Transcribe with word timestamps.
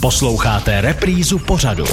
Posloucháte 0.00 0.80
reprízu 0.80 1.38
pořadu. 1.38 1.84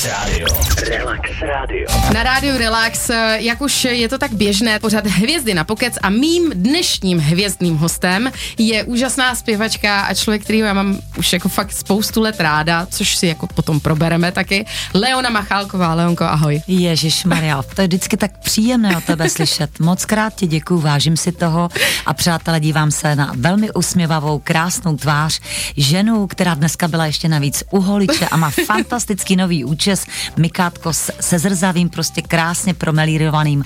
Relax 0.00 0.24
Radio. 0.24 0.46
Relax 0.88 1.30
Radio. 1.40 1.86
Na 2.14 2.22
rádiu 2.22 2.58
Relax, 2.58 3.10
jak 3.38 3.60
už 3.60 3.84
je 3.84 4.08
to 4.08 4.18
tak 4.18 4.32
běžné, 4.32 4.78
pořad 4.78 5.06
Hvězdy 5.06 5.54
na 5.54 5.64
pokec 5.64 5.94
a 6.02 6.10
mým 6.10 6.50
dnešním 6.54 7.18
hvězdným 7.18 7.76
hostem 7.76 8.32
je 8.58 8.84
úžasná 8.84 9.34
zpěvačka 9.34 10.00
a 10.00 10.14
člověk, 10.14 10.44
který 10.44 10.58
já 10.58 10.72
mám 10.72 10.98
už 11.18 11.32
jako 11.32 11.48
fakt 11.48 11.72
spoustu 11.72 12.20
let 12.20 12.40
ráda, 12.40 12.86
což 12.90 13.16
si 13.16 13.26
jako 13.26 13.46
potom 13.46 13.80
probereme 13.80 14.32
taky. 14.32 14.66
Leona 14.94 15.30
Machálková. 15.30 15.94
Leonko, 15.94 16.24
ahoj. 16.24 16.62
Ježíš 16.66 17.24
Maria, 17.24 17.62
to 17.62 17.80
je 17.80 17.86
vždycky 17.86 18.16
tak 18.16 18.38
příjemné 18.38 18.96
o 18.96 19.00
tebe 19.00 19.28
slyšet. 19.28 19.70
Moc 19.80 20.04
krát 20.04 20.34
ti 20.34 20.46
děkuju, 20.46 20.80
vážím 20.80 21.16
si 21.16 21.32
toho 21.32 21.68
a 22.06 22.14
přátelé, 22.14 22.60
dívám 22.60 22.90
se 22.90 23.16
na 23.16 23.32
velmi 23.36 23.70
usměvavou, 23.70 24.38
krásnou 24.38 24.96
tvář 24.96 25.40
ženu, 25.76 26.26
která 26.26 26.54
dneska 26.54 26.88
byla 26.88 27.06
ještě 27.06 27.28
navíc 27.28 27.64
u 27.70 27.80
holiče 27.80 28.28
a 28.28 28.36
má 28.36 28.50
fantastický 28.66 29.36
nový 29.36 29.64
účes, 29.90 30.06
mikátko 30.36 30.92
se 31.20 31.38
zrzavým, 31.38 31.88
prostě 31.88 32.22
krásně 32.22 32.74
promelírovaným 32.74 33.64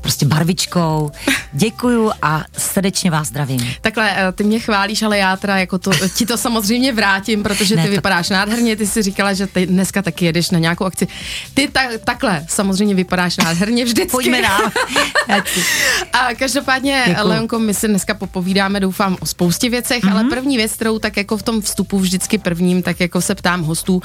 prostě 0.00 0.26
barvičkou. 0.26 1.10
Děkuju 1.52 2.12
a 2.22 2.44
srdečně 2.58 3.10
vás 3.10 3.28
zdravím. 3.28 3.74
Takhle, 3.80 4.28
eh, 4.28 4.32
ty 4.32 4.44
mě 4.44 4.58
chválíš, 4.58 5.02
ale 5.02 5.18
já 5.18 5.36
teda 5.36 5.56
jako 5.58 5.78
to, 5.78 5.90
ti 6.14 6.26
to 6.26 6.36
samozřejmě 6.36 6.92
vrátím, 6.92 7.42
protože 7.42 7.74
ty 7.74 7.80
ne, 7.80 7.86
to... 7.86 7.90
vypadáš 7.90 8.30
nádherně, 8.30 8.76
ty 8.76 8.86
si 8.86 9.02
říkala, 9.02 9.32
že 9.32 9.46
ty 9.46 9.66
dneska 9.66 10.02
taky 10.02 10.24
jedeš 10.24 10.50
na 10.50 10.58
nějakou 10.58 10.84
akci. 10.84 11.06
Ty 11.54 11.68
ta, 11.68 11.80
takhle 12.04 12.44
samozřejmě 12.48 12.94
vypadáš 12.94 13.36
nádherně 13.36 13.84
vždycky. 13.90 14.10
Pojďme 14.10 14.42
dál. 14.42 14.60
a 16.12 16.34
každopádně, 16.34 17.04
Děkuju. 17.06 17.28
Leonko, 17.28 17.58
my 17.58 17.74
si 17.74 17.88
dneska 17.88 18.14
popovídáme, 18.14 18.80
doufám, 18.80 19.16
o 19.20 19.26
spoustě 19.26 19.70
věcech, 19.70 20.02
mm-hmm. 20.02 20.12
ale 20.12 20.22
mhm. 20.22 20.30
první 20.30 20.56
věc, 20.56 20.72
kterou 20.72 20.98
tak 20.98 21.16
jako 21.16 21.36
v 21.36 21.42
tom 21.42 21.60
vstupu 21.60 21.98
vždycky 21.98 22.38
prvním, 22.38 22.82
tak 22.82 23.00
jako 23.00 23.20
se 23.20 23.34
ptám 23.34 23.62
hostů, 23.62 23.94
uh, 23.94 24.02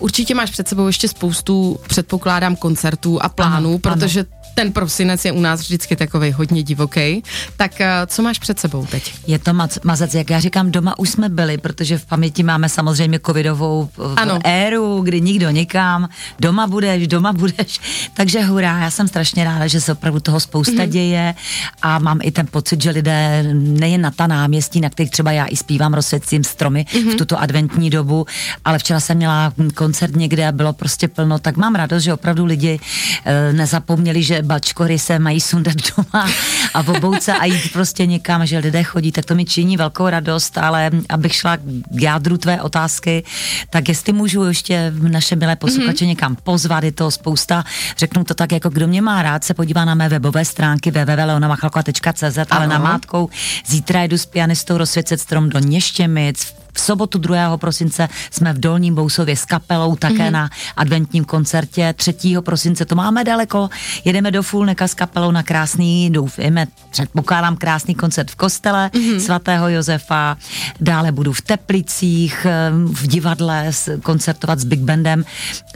určitě 0.00 0.34
máš 0.34 0.50
před 0.50 0.68
sebou 0.68 0.81
ještě 0.86 1.08
spoustu, 1.08 1.78
předpokládám, 1.88 2.56
koncertů 2.56 3.22
a 3.22 3.28
plánů, 3.28 3.68
ano, 3.68 3.78
protože 3.78 4.20
ano 4.20 4.42
ten 4.54 4.72
prosinec 4.72 5.24
je 5.24 5.32
u 5.32 5.40
nás 5.40 5.60
vždycky 5.60 5.96
takový 5.96 6.32
hodně 6.32 6.62
divoký. 6.62 7.22
Tak 7.56 7.80
eh, 7.80 7.90
co 8.06 8.22
máš 8.22 8.38
před 8.38 8.60
sebou 8.60 8.86
teď? 8.86 9.14
Je 9.26 9.38
to 9.38 9.52
mac, 9.54 9.78
mazec, 9.84 10.14
jak 10.14 10.30
já 10.30 10.40
říkám, 10.40 10.70
doma 10.70 10.98
už 10.98 11.10
jsme 11.10 11.28
byli, 11.28 11.58
protože 11.58 11.98
v 11.98 12.06
paměti 12.06 12.42
máme 12.42 12.68
samozřejmě 12.68 13.20
covidovou 13.26 13.88
eh, 13.98 14.14
ano. 14.16 14.38
éru, 14.44 15.00
kdy 15.00 15.20
nikdo 15.20 15.50
nikam, 15.50 16.08
doma 16.40 16.66
budeš, 16.66 17.08
doma 17.08 17.32
budeš. 17.42 17.80
Takže 18.14 18.42
hurá, 18.42 18.78
já 18.78 18.90
jsem 18.90 19.08
strašně 19.08 19.44
ráda, 19.44 19.66
že 19.66 19.80
se 19.80 19.92
opravdu 19.92 20.20
toho 20.20 20.40
spousta 20.40 20.72
mm-hmm. 20.72 20.88
děje 20.88 21.34
a 21.82 21.98
mám 21.98 22.18
i 22.22 22.30
ten 22.30 22.46
pocit, 22.46 22.82
že 22.82 22.90
lidé 22.90 23.44
nejen 23.52 24.00
na 24.00 24.10
ta 24.10 24.26
náměstí, 24.26 24.80
na 24.80 24.90
kterých 24.90 25.10
třeba 25.10 25.32
já 25.32 25.46
i 25.46 25.56
zpívám, 25.56 25.94
rozsvěcím 25.94 26.44
stromy 26.44 26.86
mm-hmm. 26.88 27.12
v 27.12 27.16
tuto 27.16 27.40
adventní 27.40 27.90
dobu, 27.90 28.26
ale 28.64 28.78
včera 28.78 29.00
jsem 29.00 29.16
měla 29.16 29.52
koncert 29.74 30.16
někde 30.16 30.48
a 30.48 30.52
bylo 30.52 30.71
prostě 30.72 31.08
plno, 31.08 31.38
tak 31.38 31.56
mám 31.56 31.74
radost, 31.74 32.02
že 32.02 32.14
opravdu 32.14 32.44
lidi 32.44 32.80
e, 33.24 33.52
nezapomněli, 33.52 34.22
že 34.22 34.42
bačkory 34.42 34.98
se 34.98 35.18
mají 35.18 35.40
sundat 35.40 35.74
doma 35.96 36.28
a 36.74 36.82
v 36.82 36.88
obouce 36.88 37.32
a 37.32 37.44
jít 37.44 37.72
prostě 37.72 38.06
někam, 38.06 38.46
že 38.46 38.58
lidé 38.58 38.82
chodí, 38.82 39.12
tak 39.12 39.24
to 39.24 39.34
mi 39.34 39.44
činí 39.44 39.76
velkou 39.76 40.08
radost, 40.08 40.58
ale 40.58 40.90
abych 41.08 41.34
šla 41.34 41.56
k 41.56 42.00
jádru 42.00 42.36
tvé 42.38 42.62
otázky, 42.62 43.24
tak 43.70 43.88
jestli 43.88 44.12
můžu 44.12 44.44
ještě 44.44 44.92
naše 45.08 45.36
milé 45.36 45.56
posluchače 45.56 46.04
mm-hmm. 46.04 46.08
někam 46.08 46.36
pozvat, 46.36 46.84
je 46.84 46.92
to 46.92 47.10
spousta, 47.10 47.64
řeknu 47.98 48.24
to 48.24 48.34
tak, 48.34 48.52
jako 48.52 48.70
kdo 48.70 48.88
mě 48.88 49.02
má 49.02 49.22
rád, 49.22 49.44
se 49.44 49.54
podívá 49.54 49.84
na 49.84 49.94
mé 49.94 50.08
webové 50.08 50.44
stránky 50.44 50.90
www.leonamachalkova.cz, 50.90 52.38
ale 52.50 52.66
na 52.66 52.78
mátkou 52.78 53.28
zítra 53.66 54.02
jdu 54.02 54.18
s 54.18 54.26
pianistou 54.26 54.78
rozsvěcet 54.78 55.20
strom 55.20 55.48
do 55.48 55.58
Něštěmic, 55.58 56.61
v 56.72 56.80
sobotu 56.80 57.18
2. 57.18 57.56
prosince 57.56 58.08
jsme 58.30 58.52
v 58.52 58.60
Dolním 58.60 58.94
Bousově 58.94 59.36
s 59.36 59.44
kapelou 59.44 59.96
také 59.96 60.14
mm-hmm. 60.14 60.30
na 60.30 60.50
adventním 60.76 61.24
koncertě. 61.24 61.94
3. 61.96 62.14
prosince 62.40 62.84
to 62.84 62.94
máme 62.94 63.24
daleko. 63.24 63.68
Jedeme 64.04 64.30
do 64.30 64.42
Fulneka 64.42 64.88
s 64.88 64.94
kapelou 64.94 65.30
na 65.30 65.42
krásný, 65.42 66.10
doufíme, 66.10 66.66
předpokládám 66.90 67.56
krásný 67.56 67.94
koncert 67.94 68.30
v 68.30 68.36
kostele 68.36 68.90
mm-hmm. 68.92 69.18
svatého 69.18 69.68
Josefa. 69.68 70.36
Dále 70.80 71.12
budu 71.12 71.32
v 71.32 71.40
Teplicích, 71.40 72.46
v 72.86 73.06
divadle 73.06 73.70
koncertovat 74.02 74.58
s 74.58 74.64
Big 74.64 74.80
Bandem 74.80 75.24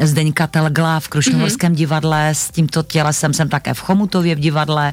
Zdeňka 0.00 0.46
Telgla 0.46 1.00
v 1.00 1.08
Krušnohorském 1.08 1.72
mm-hmm. 1.72 1.76
divadle. 1.76 2.28
S 2.28 2.50
tímto 2.50 2.82
tělesem 2.82 3.32
jsem 3.32 3.48
také 3.48 3.74
v 3.74 3.80
Chomutově 3.80 4.34
v 4.34 4.38
divadle. 4.38 4.92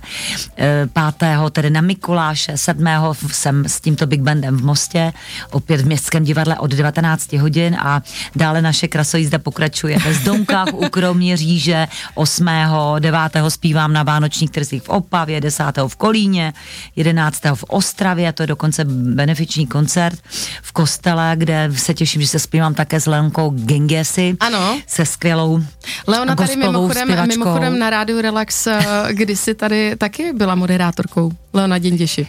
5. 0.56 1.24
E, 1.24 1.50
tedy 1.52 1.70
na 1.70 1.82
Mikuláše, 1.82 2.58
7. 2.58 2.86
jsem 3.28 3.66
s 3.66 3.82
tímto 3.82 4.08
Big 4.08 4.22
Bandem 4.22 4.58
v 4.58 4.64
Mostě. 4.64 5.14
Opět 5.52 5.82
v 5.82 5.93
Městském 5.94 6.24
divadle 6.24 6.58
od 6.60 6.72
19 6.72 7.34
hodin 7.34 7.76
a 7.76 8.02
dále 8.36 8.62
naše 8.62 8.88
krasojízda 8.88 9.40
pokračuje 9.40 9.98
ve 9.98 10.14
Zdomkách 10.14 10.68
u 10.74 10.90
Kroměříže 10.90 11.88
8. 12.16 12.48
9. 13.00 13.20
zpívám 13.50 13.94
na 13.94 14.04
Vánočních 14.04 14.50
trzích 14.52 14.84
v 14.84 14.90
Opavě, 14.90 15.42
10. 15.42 15.64
v 15.88 15.96
Kolíně, 15.96 16.54
11. 16.96 17.42
v 17.56 17.64
Ostravě, 17.64 18.34
to 18.34 18.44
je 18.44 18.48
dokonce 18.48 18.86
benefiční 18.86 19.68
koncert 19.68 20.20
v 20.62 20.72
kostele, 20.72 21.34
kde 21.36 21.70
se 21.76 21.94
těším, 21.94 22.22
že 22.22 22.28
se 22.28 22.40
zpívám 22.40 22.74
také 22.74 23.00
s 23.00 23.06
Leonkou 23.06 23.50
Gengesi. 23.50 24.38
Ano. 24.40 24.80
Se 24.88 25.06
skvělou 25.06 25.64
Leona 26.08 26.36
tady 26.36 26.56
mimochodem, 26.56 27.28
mimochodem 27.28 27.80
na 27.80 27.90
rádiu 27.90 28.22
Relax 28.22 28.68
eh, 28.68 28.84
kdysi 29.12 29.54
tady 29.54 29.96
taky 29.96 30.34
byla 30.34 30.56
moderátorkou. 30.56 31.32
Leona 31.54 31.78
Děnděši. 31.78 32.28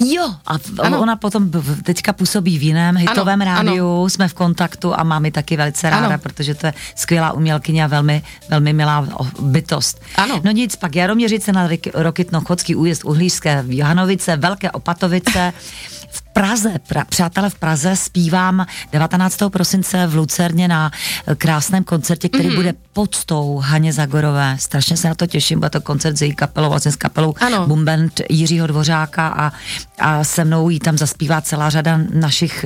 Jo, 0.00 0.34
a 0.46 0.58
ano. 0.82 1.00
ona 1.00 1.16
potom 1.16 1.50
teďka 1.82 2.12
působí 2.12 2.58
v 2.58 2.62
jiném 2.62 2.96
hitovém 2.96 3.42
ano, 3.42 3.50
rádiu, 3.54 3.96
ano. 3.96 4.08
jsme 4.08 4.28
v 4.28 4.34
kontaktu 4.34 5.00
a 5.00 5.02
máme 5.02 5.30
taky 5.30 5.56
velice 5.56 5.90
ráda, 5.90 6.06
ano. 6.06 6.18
protože 6.18 6.54
to 6.54 6.66
je 6.66 6.74
skvělá 6.94 7.32
umělkyně 7.32 7.84
a 7.84 7.86
velmi, 7.86 8.22
velmi 8.48 8.72
milá 8.72 9.08
bytost. 9.40 10.02
Ano. 10.16 10.40
No 10.44 10.50
nic, 10.50 10.76
pak 10.76 10.96
Jaroměřice 10.96 11.52
na 11.52 11.68
Rokytno, 11.94 12.40
Chodský 12.40 12.74
újezd, 12.74 13.04
Uhlířské, 13.04 13.64
Johanovice, 13.68 14.36
Velké 14.36 14.70
Opatovice. 14.70 15.52
v 16.10 16.25
Praze, 16.36 16.72
pra, 16.88 17.04
přátelé 17.04 17.50
v 17.50 17.54
Praze 17.54 17.96
zpívám 17.96 18.66
19. 18.92 19.38
prosince 19.48 20.06
v 20.06 20.14
Lucerně 20.14 20.68
na 20.68 20.90
krásném 21.38 21.84
koncertě, 21.84 22.28
který 22.28 22.48
mm-hmm. 22.48 22.54
bude 22.56 22.74
podstou 22.92 23.58
Haně 23.64 23.92
Zagorové. 23.92 24.56
Strašně 24.60 24.96
se 24.96 25.08
na 25.08 25.14
to 25.14 25.26
těším, 25.26 25.58
bude 25.58 25.70
to 25.70 25.80
koncert 25.80 26.16
s 26.16 26.22
její 26.22 26.34
kapelou, 26.34 26.68
vlastně 26.68 26.92
s 26.92 26.96
kapelou 26.96 27.34
ano. 27.40 27.66
Bumbent 27.66 28.20
Jiřího 28.30 28.66
Dvořáka 28.66 29.28
a, 29.28 29.52
a 29.98 30.24
se 30.24 30.44
mnou 30.44 30.70
jí 30.70 30.78
tam 30.78 30.98
zaspívá 30.98 31.40
celá 31.40 31.70
řada 31.70 32.00
našich 32.14 32.64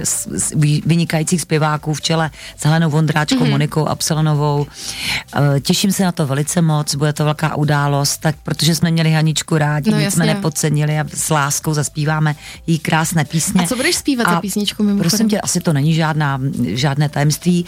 vynikajících 0.86 1.40
zpěváků 1.40 1.94
v 1.94 2.00
čele 2.00 2.30
s 2.56 2.64
Helenou 2.64 2.90
Vondráčkou, 2.90 3.38
mm-hmm. 3.38 3.50
Monikou 3.50 3.86
Absalonovou. 3.86 4.66
E, 5.56 5.60
těším 5.60 5.92
se 5.92 6.04
na 6.04 6.12
to 6.12 6.26
velice 6.26 6.62
moc, 6.62 6.94
bude 6.94 7.12
to 7.12 7.24
velká 7.24 7.56
událost, 7.56 8.18
tak 8.18 8.36
protože 8.42 8.74
jsme 8.74 8.90
měli 8.90 9.12
Haničku 9.12 9.58
rádi, 9.58 9.90
no, 9.90 9.98
nic 9.98 10.14
jsme 10.14 10.26
nepodcenili 10.26 11.00
a 11.00 11.04
s 11.14 11.30
láskou 11.30 11.74
zaspíváme 11.74 12.36
jí 12.66 12.78
krásné 12.78 13.24
písně. 13.24 13.59
A 13.64 13.66
co 13.66 13.76
budeš 13.76 13.96
zpívat 13.96 14.26
a 14.26 14.30
za 14.30 14.40
písničku 14.40 14.82
mimochodem? 14.82 15.10
Prosím 15.10 15.28
tě, 15.28 15.40
asi 15.40 15.60
to 15.60 15.72
není 15.72 15.94
žádná, 15.94 16.40
žádné 16.66 17.08
tajemství. 17.08 17.66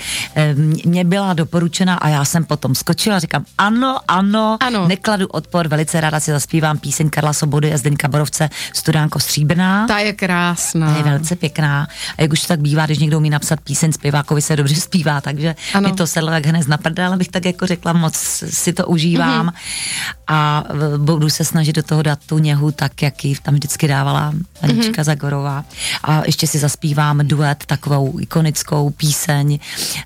Mně 0.85 1.05
byla 1.05 1.33
doporučena 1.33 1.95
a 1.95 2.09
já 2.09 2.25
jsem 2.25 2.45
potom 2.45 2.75
skočila, 2.75 3.19
říkám 3.19 3.45
ano, 3.59 3.99
ano, 4.09 4.57
ano. 4.61 4.89
nekladu 4.89 5.27
odpor, 5.27 5.69
velice 5.69 6.01
ráda 6.01 6.21
si 6.21 6.31
zaspívám 6.31 6.79
píseň 6.79 7.11
Karla 7.11 7.33
Sobody 7.33 7.73
a 7.73 7.77
Zdeňka 7.77 8.09
Borovce, 8.09 8.49
Studánko 8.73 9.21
Stříbrná. 9.21 9.87
Ta 9.87 9.99
je 9.99 10.13
krásná. 10.13 10.93
Ta 10.93 10.97
je 10.97 11.03
velice 11.03 11.37
pěkná. 11.37 11.89
A 12.19 12.23
jak 12.23 12.33
už 12.33 12.41
to 12.41 12.47
tak 12.47 12.61
bývá, 12.61 12.87
když 12.87 12.99
někdo 12.99 13.19
umí 13.19 13.31
napsat 13.31 13.61
píseň 13.61 13.93
zpěvákovi 13.93 14.43
se 14.43 14.57
dobře 14.57 14.75
zpívá, 14.75 15.21
takže 15.21 15.55
ano. 15.75 15.89
mi 15.89 15.95
to 15.95 16.07
sedlo 16.07 16.31
jak 16.31 16.47
hned 16.47 16.69
na 16.69 16.77
prdel, 16.77 17.13
abych 17.13 17.29
tak 17.29 17.45
jako 17.45 17.67
řekla, 17.67 17.93
moc 17.93 18.15
si 18.51 18.73
to 18.73 18.87
užívám. 18.87 19.47
Mm-hmm. 19.47 20.13
A 20.35 20.65
budu 20.97 21.31
se 21.31 21.45
snažit 21.45 21.77
do 21.77 21.83
toho 21.83 22.03
dát 22.03 22.19
tu 22.27 22.39
něhu 22.39 22.73
tak, 22.73 23.03
jak 23.03 23.25
ji 23.25 23.37
tam 23.43 23.55
vždycky 23.55 23.89
dávala 23.89 24.33
Anička 24.63 25.03
mm-hmm. 25.03 25.05
Zagorová 25.05 25.65
a 26.05 26.23
ještě 26.27 26.47
si 26.47 26.59
zaspívám 26.59 27.19
duet, 27.23 27.67
takovou 27.67 28.19
ikonickou 28.21 28.91
píseň 28.91 29.59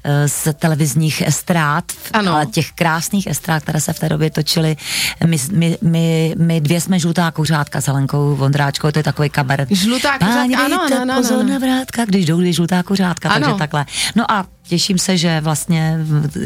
eh, 0.05 0.29
z 0.29 0.49
televizních 0.55 1.23
estrád, 1.23 1.85
ano. 2.13 2.33
ale 2.33 2.47
těch 2.47 2.73
krásných 2.73 3.27
estrád, 3.27 3.63
které 3.63 3.81
se 3.81 3.93
v 3.93 3.99
té 3.99 4.09
době 4.09 4.31
točily. 4.31 4.77
My, 5.27 5.37
my, 5.53 5.79
my, 5.83 6.35
my 6.39 6.61
dvě 6.61 6.81
jsme 6.81 6.99
žlutá 6.99 7.31
kuřátka 7.31 7.81
s 7.81 7.87
Helenkou 7.87 8.37
Vondráčkou, 8.37 8.91
to 8.91 8.99
je 8.99 9.03
takový 9.03 9.31
kabaret. 9.31 9.71
Žlutá 9.71 10.19
kuřátka, 10.19 10.65
ano, 10.65 10.83
ano, 10.83 11.03
ano, 11.03 11.15
pozor 11.15 11.45
na 11.45 11.59
vrátka, 11.59 12.05
když 12.05 12.27
jdou 12.27 12.53
žlutá 12.53 12.83
kuřátka, 12.83 13.31
ano. 13.31 13.47
takže 13.47 13.59
takhle. 13.59 13.87
No 14.15 14.31
a 14.31 14.47
těším 14.69 14.99
se, 14.99 15.17
že 15.17 15.41
vlastně 15.41 15.99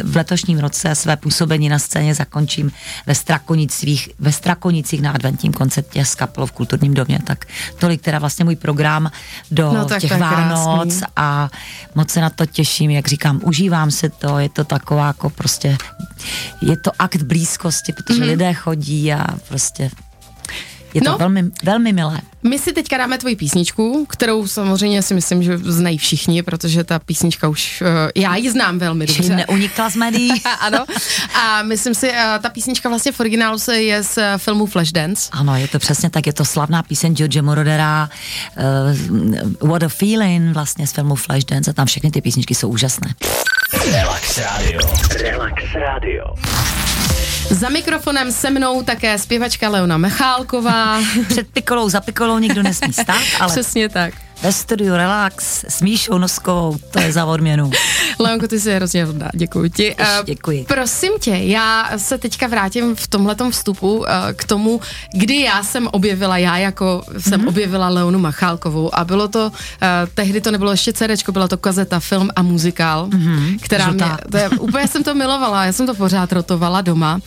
v 0.04 0.16
letošním 0.16 0.58
roce 0.58 0.94
své 0.94 1.16
působení 1.16 1.68
na 1.68 1.78
scéně 1.78 2.14
zakončím 2.14 2.72
ve 3.06 3.14
Strakonicích, 3.14 4.08
ve 4.18 4.32
Strakonicích 4.32 5.02
na 5.02 5.12
adventním 5.12 5.52
koncertě 5.52 6.04
s 6.04 6.14
kapelou 6.14 6.46
v 6.46 6.52
kulturním 6.52 6.94
domě. 6.94 7.18
Tak 7.24 7.44
tolik 7.78 8.02
teda 8.02 8.18
vlastně 8.18 8.44
můj 8.44 8.56
program 8.56 9.10
do 9.50 9.72
no, 9.72 9.84
tak 9.84 10.00
těch 10.00 10.18
Vánoc 10.18 10.94
krásný. 10.94 11.12
a 11.16 11.50
moc 11.94 12.10
se 12.10 12.20
na 12.20 12.30
to 12.30 12.46
těším, 12.46 12.90
jak 12.90 13.08
říkám, 13.08 13.40
užívám 13.44 13.90
si 13.90 14.08
to, 14.08 14.38
je 14.38 14.48
to 14.48 14.64
taková 14.64 15.06
jako 15.06 15.30
prostě, 15.30 15.76
je 16.62 16.76
to 16.76 16.90
akt 16.98 17.22
blízkosti, 17.22 17.92
protože 17.92 18.20
mm-hmm. 18.20 18.26
lidé 18.26 18.54
chodí 18.54 19.12
a 19.12 19.26
prostě 19.48 19.90
Je 20.94 21.00
to 21.00 21.10
no, 21.10 21.18
velmi, 21.18 21.44
velmi 21.62 21.92
milé. 21.92 22.20
My 22.42 22.58
si 22.58 22.72
teďka 22.72 22.98
dáme 22.98 23.18
tvoji 23.18 23.36
písničku, 23.36 24.06
kterou 24.08 24.46
samozřejmě 24.46 25.02
si 25.02 25.14
myslím, 25.14 25.42
že 25.42 25.58
znají 25.58 25.98
všichni, 25.98 26.42
protože 26.42 26.84
ta 26.84 26.98
písnička 26.98 27.48
už, 27.48 27.82
uh, 27.82 27.88
já 28.16 28.36
ji 28.36 28.50
znám 28.50 28.78
velmi 28.78 29.06
dobře. 29.06 29.22
Čím 29.22 29.36
neunikla 29.36 29.90
z 29.90 29.96
médií. 29.96 30.30
ano. 30.60 30.84
A 31.34 31.62
myslím 31.62 31.94
si, 31.94 32.08
uh, 32.10 32.16
ta 32.40 32.48
písnička 32.48 32.88
vlastně 32.88 33.12
v 33.12 33.20
originálu 33.20 33.58
se 33.58 33.82
je 33.82 34.02
z 34.02 34.16
uh, 34.16 34.24
filmu 34.36 34.66
Flashdance. 34.66 35.28
Ano, 35.32 35.56
je 35.56 35.68
to 35.68 35.78
přesně 35.78 36.10
tak, 36.10 36.26
je 36.26 36.32
to 36.32 36.44
slavná 36.44 36.82
píseň 36.82 37.16
George 37.16 37.40
Morodera, 37.40 38.08
uh, 39.60 39.68
What 39.70 39.82
a 39.82 39.88
Feeling 39.88 40.54
vlastně 40.54 40.86
z 40.86 40.92
filmu 40.92 41.14
Flashdance 41.14 41.70
a 41.70 41.74
tam 41.74 41.86
všechny 41.86 42.10
ty 42.10 42.20
písničky 42.20 42.54
jsou 42.54 42.68
úžasné. 42.68 43.14
Relax 43.92 44.38
Radio. 44.38 44.80
Relax 45.22 45.62
Radio. 45.74 46.24
Za 47.48 47.68
mikrofonem 47.68 48.32
se 48.32 48.50
mnou 48.50 48.82
také 48.82 49.18
zpěvačka 49.18 49.68
Leona 49.68 49.98
Mechálková. 49.98 51.00
Před 51.28 51.48
pikolou 51.48 51.88
za 51.88 52.00
pikolou 52.00 52.38
nikdo 52.38 52.62
nesmí 52.62 52.92
stát, 52.92 53.22
ale... 53.40 53.52
Přesně 53.52 53.88
tak 53.88 54.14
ve 54.42 54.52
studiu 54.52 54.96
Relax 54.96 55.64
s 55.68 55.82
Míšou 55.82 56.18
Noskovou, 56.18 56.78
to 56.90 56.98
je 57.00 57.12
za 57.12 57.24
odměnu. 57.24 57.70
Leonko, 58.20 58.48
ty 58.48 58.60
jsi 58.60 58.74
hrozně 58.74 59.04
hodná, 59.04 59.28
děkuji 59.34 59.70
ti. 59.70 59.96
Uh, 60.00 60.06
děkuji. 60.24 60.64
Prosím 60.68 61.12
tě, 61.20 61.30
já 61.30 61.90
se 61.96 62.18
teďka 62.18 62.46
vrátím 62.46 62.96
v 62.96 63.08
tomhletom 63.08 63.50
vstupu 63.50 63.96
uh, 63.98 64.06
k 64.36 64.44
tomu, 64.44 64.80
kdy 65.14 65.40
já 65.40 65.62
jsem 65.62 65.88
objevila, 65.92 66.38
já 66.38 66.58
jako 66.58 67.02
jsem 67.18 67.40
mm-hmm. 67.40 67.48
objevila 67.48 67.88
Leonu 67.88 68.18
Machálkovou 68.18 68.94
a 68.94 69.04
bylo 69.04 69.28
to, 69.28 69.46
uh, 69.46 69.52
tehdy 70.14 70.40
to 70.40 70.50
nebylo 70.50 70.70
ještě 70.70 70.92
CD, 70.92 71.30
byla 71.30 71.48
to 71.48 71.56
kazeta, 71.56 72.00
film 72.00 72.28
a 72.36 72.42
muzikál, 72.42 73.08
mm-hmm. 73.08 73.58
která 73.60 73.90
Žutá. 73.90 74.06
mě, 74.06 74.16
to 74.30 74.36
je, 74.36 74.48
úplně 74.48 74.88
jsem 74.88 75.04
to 75.04 75.14
milovala, 75.14 75.64
já 75.64 75.72
jsem 75.72 75.86
to 75.86 75.94
pořád 75.94 76.32
rotovala 76.32 76.80
doma. 76.80 77.14
Uh, 77.14 77.20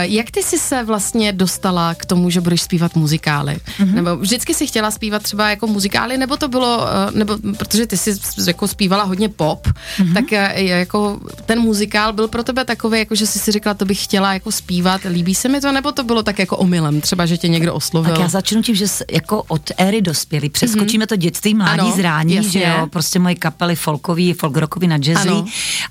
jak 0.00 0.30
ty 0.30 0.42
jsi 0.42 0.58
se 0.58 0.84
vlastně 0.84 1.32
dostala 1.32 1.94
k 1.94 2.04
tomu, 2.04 2.30
že 2.30 2.40
budeš 2.40 2.62
zpívat 2.62 2.96
muzikály? 2.96 3.56
Mm-hmm. 3.56 3.94
Nebo 3.94 4.16
vždycky 4.16 4.54
si 4.54 4.66
chtěla 4.66 4.90
zpívat 4.90 5.22
třeba 5.22 5.50
jako 5.50 5.66
muzikály, 5.66 6.18
nebo 6.18 6.36
to 6.36 6.48
bylo, 6.48 6.86
eh, 6.88 7.10
nebo 7.18 7.38
protože 7.58 7.86
ty 7.86 7.96
jsi 7.96 8.10
jako 8.46 8.68
zpívala 8.68 9.04
hodně 9.04 9.28
pop, 9.28 9.66
mm-hmm. 9.66 10.14
tak 10.14 10.32
eh, 10.32 10.33
jako 10.58 11.20
ten 11.46 11.60
muzikál 11.60 12.12
byl 12.12 12.28
pro 12.28 12.42
tebe 12.42 12.64
takový, 12.64 12.98
jako 12.98 13.14
že 13.14 13.26
jsi 13.26 13.38
si 13.38 13.52
řekla, 13.52 13.74
to 13.74 13.84
bych 13.84 14.04
chtěla 14.04 14.34
jako 14.34 14.52
zpívat, 14.52 15.00
líbí 15.10 15.34
se 15.34 15.48
mi 15.48 15.60
to, 15.60 15.72
nebo 15.72 15.92
to 15.92 16.04
bylo 16.04 16.22
tak 16.22 16.38
jako 16.38 16.56
omylem, 16.56 17.00
třeba, 17.00 17.26
že 17.26 17.36
tě 17.36 17.48
někdo 17.48 17.74
oslovil? 17.74 18.12
Tak 18.12 18.20
já 18.20 18.28
začnu 18.28 18.62
tím, 18.62 18.74
že 18.74 18.86
jako 19.10 19.42
od 19.42 19.70
éry 19.76 20.02
dospělí, 20.02 20.50
přeskočíme 20.50 21.04
mm-hmm. 21.04 21.08
to 21.08 21.16
dětství, 21.16 21.54
mládí, 21.54 21.80
ano, 21.80 21.92
zrání, 21.96 22.34
jasně. 22.34 22.50
že 22.50 22.62
jo, 22.62 22.86
prostě 22.86 23.18
moje 23.18 23.34
kapely 23.34 23.76
folkový, 23.76 24.32
folk 24.32 24.56
rockový 24.56 24.86
na 24.86 24.96
jazzy, 24.96 25.28
ano. 25.28 25.46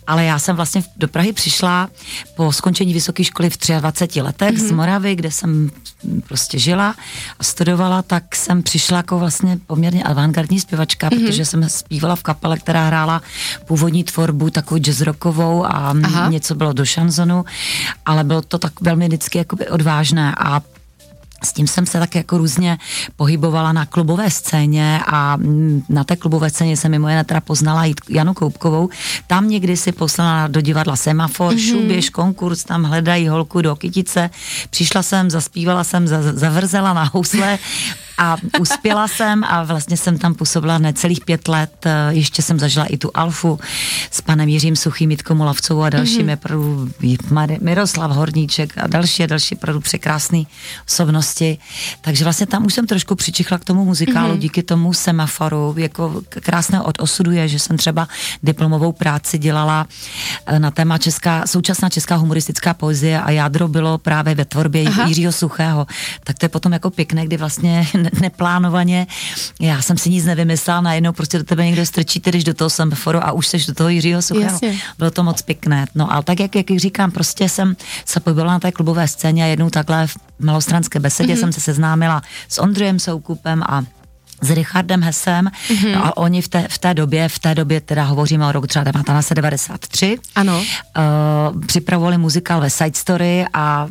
ale 0.07 0.25
já 0.25 0.39
jsem 0.39 0.55
vlastně 0.55 0.83
do 0.97 1.07
Prahy 1.07 1.33
přišla 1.33 1.89
po 2.35 2.51
skončení 2.51 2.93
vysoké 2.93 3.23
školy 3.23 3.49
v 3.49 3.57
23 3.79 4.21
letech 4.21 4.55
mm-hmm. 4.55 4.59
z 4.59 4.67
mhm. 4.67 4.75
Moravy, 4.75 5.15
kde 5.15 5.31
jsem 5.31 5.71
prostě 6.27 6.59
žila 6.59 6.95
a 7.39 7.43
studovala, 7.43 8.01
tak 8.01 8.35
jsem 8.35 8.63
přišla 8.63 8.97
jako 8.97 9.19
vlastně 9.19 9.59
poměrně 9.67 10.03
avantgardní 10.03 10.59
zpěvačka, 10.59 11.09
mm-hmm. 11.09 11.25
protože 11.25 11.45
jsem 11.45 11.69
zpívala 11.69 12.15
v 12.15 12.23
kapele, 12.23 12.57
která 12.57 12.87
hrála 12.87 13.21
původní 13.65 14.03
tvorbu 14.03 14.32
takovou 14.49 14.79
jazzrockovou 14.79 15.65
a 15.65 15.93
Aha. 16.03 16.29
něco 16.29 16.55
bylo 16.55 16.73
do 16.73 16.85
šanzonu, 16.85 17.45
ale 18.05 18.23
bylo 18.23 18.41
to 18.41 18.57
tak 18.57 18.81
velmi 18.81 19.07
vždycky 19.07 19.37
jakoby 19.37 19.67
odvážné 19.67 20.35
a 20.37 20.61
s 21.43 21.53
tím 21.53 21.67
jsem 21.67 21.85
se 21.85 21.99
tak 21.99 22.15
jako 22.15 22.37
různě 22.37 22.77
pohybovala 23.15 23.73
na 23.73 23.85
klubové 23.85 24.31
scéně 24.31 24.99
a 25.07 25.37
na 25.89 26.03
té 26.03 26.15
klubové 26.15 26.49
scéně 26.49 26.77
jsem 26.77 26.91
mimo 26.91 27.09
jiné 27.09 27.23
teda 27.23 27.41
poznala 27.41 27.83
Janu 28.09 28.33
Koupkovou. 28.33 28.89
Tam 29.27 29.49
někdy 29.49 29.77
si 29.77 29.91
poslala 29.91 30.47
do 30.47 30.61
divadla 30.61 30.95
Semafor, 30.95 31.53
mm-hmm. 31.53 31.69
šuběž, 31.69 32.09
konkurs, 32.09 32.63
tam 32.63 32.83
hledají 32.83 33.27
holku 33.27 33.61
do 33.61 33.75
kytice. 33.75 34.29
Přišla 34.69 35.03
jsem, 35.03 35.29
zaspívala 35.29 35.83
jsem, 35.83 36.07
zavrzela 36.07 36.93
na 36.93 37.03
housle 37.13 37.59
a 38.17 38.37
uspěla 38.59 39.07
jsem 39.07 39.43
a 39.43 39.63
vlastně 39.63 39.97
jsem 39.97 40.17
tam 40.17 40.35
působila 40.35 40.77
necelých 40.77 41.25
pět 41.25 41.47
let. 41.47 41.71
Eh, 41.85 42.13
ještě 42.13 42.41
jsem 42.41 42.59
zažila 42.59 42.85
i 42.85 42.97
tu 42.97 43.11
Alfu 43.13 43.59
s 44.11 44.21
panem 44.21 44.49
Jiřím 44.49 44.75
Suchým, 44.75 45.11
Jitkou 45.11 45.35
Mulavcovou 45.35 45.81
a 45.81 45.89
dalšími 45.89 46.35
mm-hmm. 46.35 47.57
Miroslav 47.61 48.11
Horníček 48.11 48.77
a 48.77 48.87
další 48.87 49.23
a 49.23 49.27
další 49.27 49.55
opravdu 49.55 49.81
překrásné 49.81 50.43
osobnosti. 50.87 51.57
Takže 52.01 52.23
vlastně 52.23 52.45
tam 52.45 52.65
už 52.65 52.73
jsem 52.73 52.87
trošku 52.87 53.15
přičichla 53.15 53.57
k 53.57 53.65
tomu 53.65 53.85
muzikálu 53.85 54.33
mm-hmm. 54.33 54.39
díky 54.39 54.63
tomu 54.63 54.93
semaforu. 54.93 55.75
Jako 55.77 56.21
krásné 56.29 56.81
od 56.81 57.01
osudu 57.01 57.31
je, 57.31 57.47
že 57.47 57.59
jsem 57.59 57.77
třeba 57.77 58.07
diplomovou 58.43 58.91
práci 58.91 59.37
dělala 59.37 59.87
eh, 60.45 60.59
na 60.59 60.71
téma 60.71 60.97
česká, 60.97 61.47
současná 61.47 61.89
česká 61.89 62.15
humoristická 62.15 62.73
poezie 62.73 63.21
a 63.21 63.31
jádro 63.31 63.67
bylo 63.67 63.97
právě 63.97 64.35
ve 64.35 64.45
tvorbě 64.45 64.87
Aha. 64.87 65.07
Jiřího 65.07 65.31
Suchého. 65.31 65.87
Tak 66.23 66.39
to 66.39 66.45
je 66.45 66.49
potom 66.49 66.73
jako 66.73 66.89
pěkné, 66.89 67.25
kdy 67.25 67.37
vlastně 67.37 67.87
neplánovaně. 68.21 69.07
Já 69.61 69.81
jsem 69.81 69.97
si 69.97 70.09
nic 70.09 70.25
nevymyslela, 70.25 70.81
najednou 70.81 71.11
prostě 71.11 71.37
do 71.37 71.43
tebe 71.43 71.65
někdo 71.65 71.85
strčí, 71.85 72.21
když 72.23 72.43
do 72.43 72.53
toho 72.53 72.69
semaforu 72.69 73.19
a 73.23 73.31
už 73.31 73.47
seš 73.47 73.65
do 73.65 73.73
toho 73.73 73.89
Jiřího 73.89 74.21
Suchého. 74.21 74.59
Bylo 74.97 75.11
to 75.11 75.23
moc 75.23 75.41
pěkné. 75.41 75.85
No 75.95 76.13
ale 76.13 76.23
tak, 76.23 76.39
jak, 76.39 76.55
jak 76.55 76.77
říkám, 76.77 77.11
prostě 77.11 77.49
jsem 77.49 77.75
se 78.05 78.19
pohybovala 78.19 78.53
na 78.53 78.59
té 78.59 78.71
klubové 78.71 79.07
scéně 79.07 79.43
a 79.43 79.47
jednou 79.47 79.69
takhle 79.69 80.07
v 80.07 80.17
malostranské 80.39 80.99
besedě 80.99 81.33
mm-hmm. 81.33 81.39
jsem 81.39 81.53
se 81.53 81.61
seznámila 81.61 82.21
s 82.49 82.61
Ondřejem 82.61 82.99
Soukupem 82.99 83.63
a 83.63 83.83
s 84.43 84.49
Richardem 84.49 85.01
Hesem 85.03 85.45
mm-hmm. 85.45 85.95
no 85.95 86.05
a 86.05 86.17
oni 86.17 86.41
v 86.41 86.47
té, 86.47 86.67
v 86.69 86.77
té 86.77 86.93
době, 86.93 87.29
v 87.29 87.39
té 87.39 87.55
době 87.55 87.81
teda 87.81 88.03
hovoříme 88.03 88.47
o 88.47 88.51
roku 88.51 88.67
třeba 88.67 88.83
1993, 88.83 90.17
ano. 90.35 90.57
Uh, 90.57 91.65
připravovali 91.65 92.17
muzikál 92.17 92.61
ve 92.61 92.69
Side 92.69 92.93
Story 92.93 93.45
a 93.53 93.87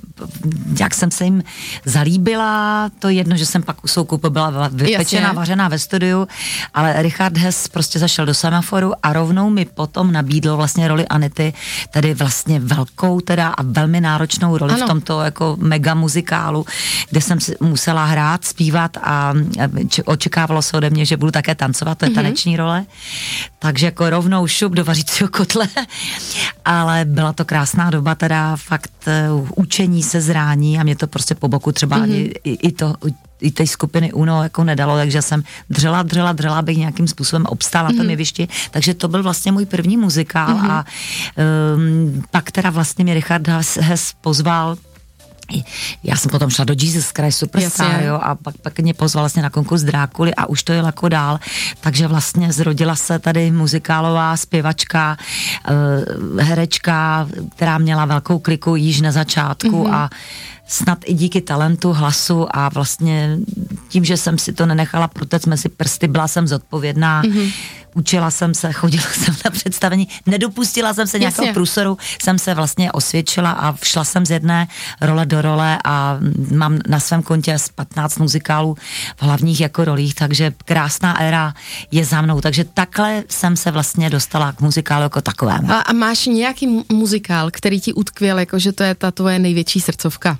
jak 0.80 0.94
jsem 0.94 1.10
se 1.10 1.24
jim 1.24 1.42
zalíbila, 1.84 2.90
to 2.98 3.08
jedno, 3.08 3.36
že 3.36 3.46
jsem 3.46 3.62
pak 3.62 3.84
u 3.84 3.88
soukupu 3.88 4.30
byla 4.30 4.68
vypečená, 4.68 5.22
Jasně. 5.22 5.36
vařená 5.36 5.68
ve 5.68 5.78
studiu, 5.78 6.28
ale 6.74 7.02
Richard 7.02 7.36
Hess 7.36 7.68
prostě 7.68 7.98
zašel 7.98 8.26
do 8.26 8.34
semaforu 8.34 8.92
a 9.02 9.12
rovnou 9.12 9.50
mi 9.50 9.64
potom 9.64 10.12
nabídl 10.12 10.56
vlastně 10.56 10.88
roli 10.88 11.06
Anity, 11.08 11.52
tedy 11.90 12.14
vlastně 12.14 12.60
velkou 12.60 13.20
teda 13.20 13.48
a 13.48 13.62
velmi 13.62 14.00
náročnou 14.00 14.58
roli 14.58 14.74
ano. 14.74 14.86
v 14.86 14.88
tomto 14.88 15.20
jako 15.20 15.56
mega 15.60 15.94
muzikálu, 15.94 16.66
kde 17.10 17.20
jsem 17.20 17.38
musela 17.60 18.04
hrát, 18.04 18.44
zpívat 18.44 18.96
a 18.96 19.34
očekávat 20.04 20.41
očekávalo 20.42 20.62
se 20.62 20.76
ode 20.76 20.90
mě, 20.90 21.04
že 21.06 21.16
budu 21.16 21.32
také 21.32 21.54
tancovat, 21.54 21.98
to 21.98 22.04
je 22.04 22.10
mm-hmm. 22.10 22.14
taneční 22.14 22.56
role. 22.56 22.84
Takže 23.58 23.86
jako 23.86 24.10
rovnou 24.10 24.46
šup 24.46 24.72
do 24.72 24.84
vařícího 24.84 25.28
kotle. 25.28 25.68
Ale 26.64 27.04
byla 27.04 27.32
to 27.32 27.44
krásná 27.44 27.90
doba, 27.90 28.14
teda 28.14 28.56
fakt 28.56 28.92
uh, 29.06 29.48
učení 29.56 30.02
se 30.02 30.20
zrání 30.20 30.78
a 30.78 30.82
mě 30.82 30.96
to 30.96 31.06
prostě 31.06 31.34
po 31.34 31.48
boku 31.48 31.72
třeba 31.72 31.96
mm-hmm. 31.96 32.02
ani 32.02 32.32
i, 32.44 32.68
i 32.68 32.72
to 32.72 32.94
i 33.40 33.50
té 33.50 33.66
skupiny 33.66 34.12
UNO 34.12 34.42
jako 34.42 34.64
nedalo, 34.64 34.96
takže 34.96 35.22
jsem 35.22 35.42
dřela, 35.70 36.02
dřela, 36.02 36.32
dřela, 36.32 36.58
abych 36.58 36.78
nějakým 36.78 37.08
způsobem 37.08 37.46
obstála 37.46 37.88
mm-hmm. 37.88 37.92
na 37.92 37.96
tom 37.96 38.06
mhm. 38.06 38.10
jevišti. 38.10 38.48
Takže 38.70 38.94
to 38.94 39.08
byl 39.08 39.22
vlastně 39.22 39.52
můj 39.52 39.66
první 39.66 39.96
muzikál 39.96 40.54
mm-hmm. 40.54 40.70
a 40.70 40.84
um, 41.74 42.22
pak 42.30 42.50
teda 42.50 42.70
vlastně 42.70 43.04
mě 43.04 43.14
Richard 43.14 43.48
Hess 43.80 44.14
pozval 44.20 44.76
já 46.04 46.16
jsem 46.16 46.30
potom 46.30 46.50
šla 46.50 46.64
do 46.64 46.74
Jesus 46.80 47.10
Christ 47.10 47.38
Superstar, 47.38 48.02
jo, 48.02 48.14
a 48.22 48.34
pak, 48.34 48.56
pak 48.58 48.78
mě 48.78 48.94
pozval 48.94 49.22
vlastně 49.22 49.42
na 49.42 49.50
konkurs 49.50 49.82
Drákuly 49.82 50.34
a 50.34 50.46
už 50.46 50.62
to 50.62 50.72
je 50.72 50.78
jako 50.78 51.08
dál, 51.08 51.40
takže 51.80 52.06
vlastně 52.06 52.52
zrodila 52.52 52.96
se 52.96 53.18
tady 53.18 53.50
muzikálová 53.50 54.36
zpěvačka, 54.36 55.16
uh, 55.70 56.40
herečka, 56.40 57.28
která 57.56 57.78
měla 57.78 58.04
velkou 58.04 58.38
kliku 58.38 58.76
již 58.76 59.00
na 59.00 59.12
začátku 59.12 59.68
mm-hmm. 59.68 59.94
a 59.94 60.10
snad 60.72 60.98
i 61.04 61.14
díky 61.14 61.40
talentu, 61.40 61.92
hlasu 61.92 62.56
a 62.56 62.68
vlastně 62.68 63.38
tím, 63.88 64.04
že 64.04 64.16
jsem 64.16 64.38
si 64.38 64.52
to 64.52 64.66
nenechala 64.66 65.08
protec 65.08 65.46
mezi 65.46 65.68
prsty, 65.68 66.08
byla 66.08 66.28
jsem 66.28 66.46
zodpovědná, 66.46 67.22
mm-hmm. 67.22 67.52
učila 67.94 68.30
jsem 68.30 68.54
se, 68.54 68.72
chodila 68.72 69.04
jsem 69.12 69.34
na 69.44 69.50
představení, 69.50 70.08
nedopustila 70.26 70.94
jsem 70.94 71.06
se 71.06 71.18
nějakého 71.18 71.46
Jasně. 71.46 71.54
průsoru, 71.54 71.98
jsem 72.22 72.38
se 72.38 72.54
vlastně 72.54 72.92
osvědčila 72.92 73.50
a 73.50 73.76
šla 73.82 74.04
jsem 74.04 74.26
z 74.26 74.30
jedné 74.30 74.68
role 75.00 75.26
do 75.26 75.42
role 75.42 75.78
a 75.84 76.18
mám 76.50 76.78
na 76.88 77.00
svém 77.00 77.22
kontě 77.22 77.58
z 77.58 77.68
15 77.68 78.18
muzikálů 78.18 78.74
v 79.16 79.22
hlavních 79.22 79.60
jako 79.60 79.84
rolích, 79.84 80.14
takže 80.14 80.52
krásná 80.64 81.20
éra 81.20 81.54
je 81.90 82.04
za 82.04 82.22
mnou, 82.22 82.40
takže 82.40 82.64
takhle 82.64 83.24
jsem 83.28 83.56
se 83.56 83.70
vlastně 83.70 84.10
dostala 84.10 84.52
k 84.52 84.60
muzikálu 84.60 85.02
jako 85.02 85.20
takovému. 85.20 85.72
A, 85.72 85.80
a 85.80 85.92
máš 85.92 86.26
nějaký 86.26 86.84
muzikál, 86.92 87.50
který 87.50 87.80
ti 87.80 87.92
utkvěl, 87.92 88.38
jako 88.38 88.58
že 88.58 88.72
to 88.72 88.82
je 88.82 88.94
ta 88.94 89.10
tvoje 89.10 89.38
největší 89.38 89.80
srdcovka? 89.80 90.38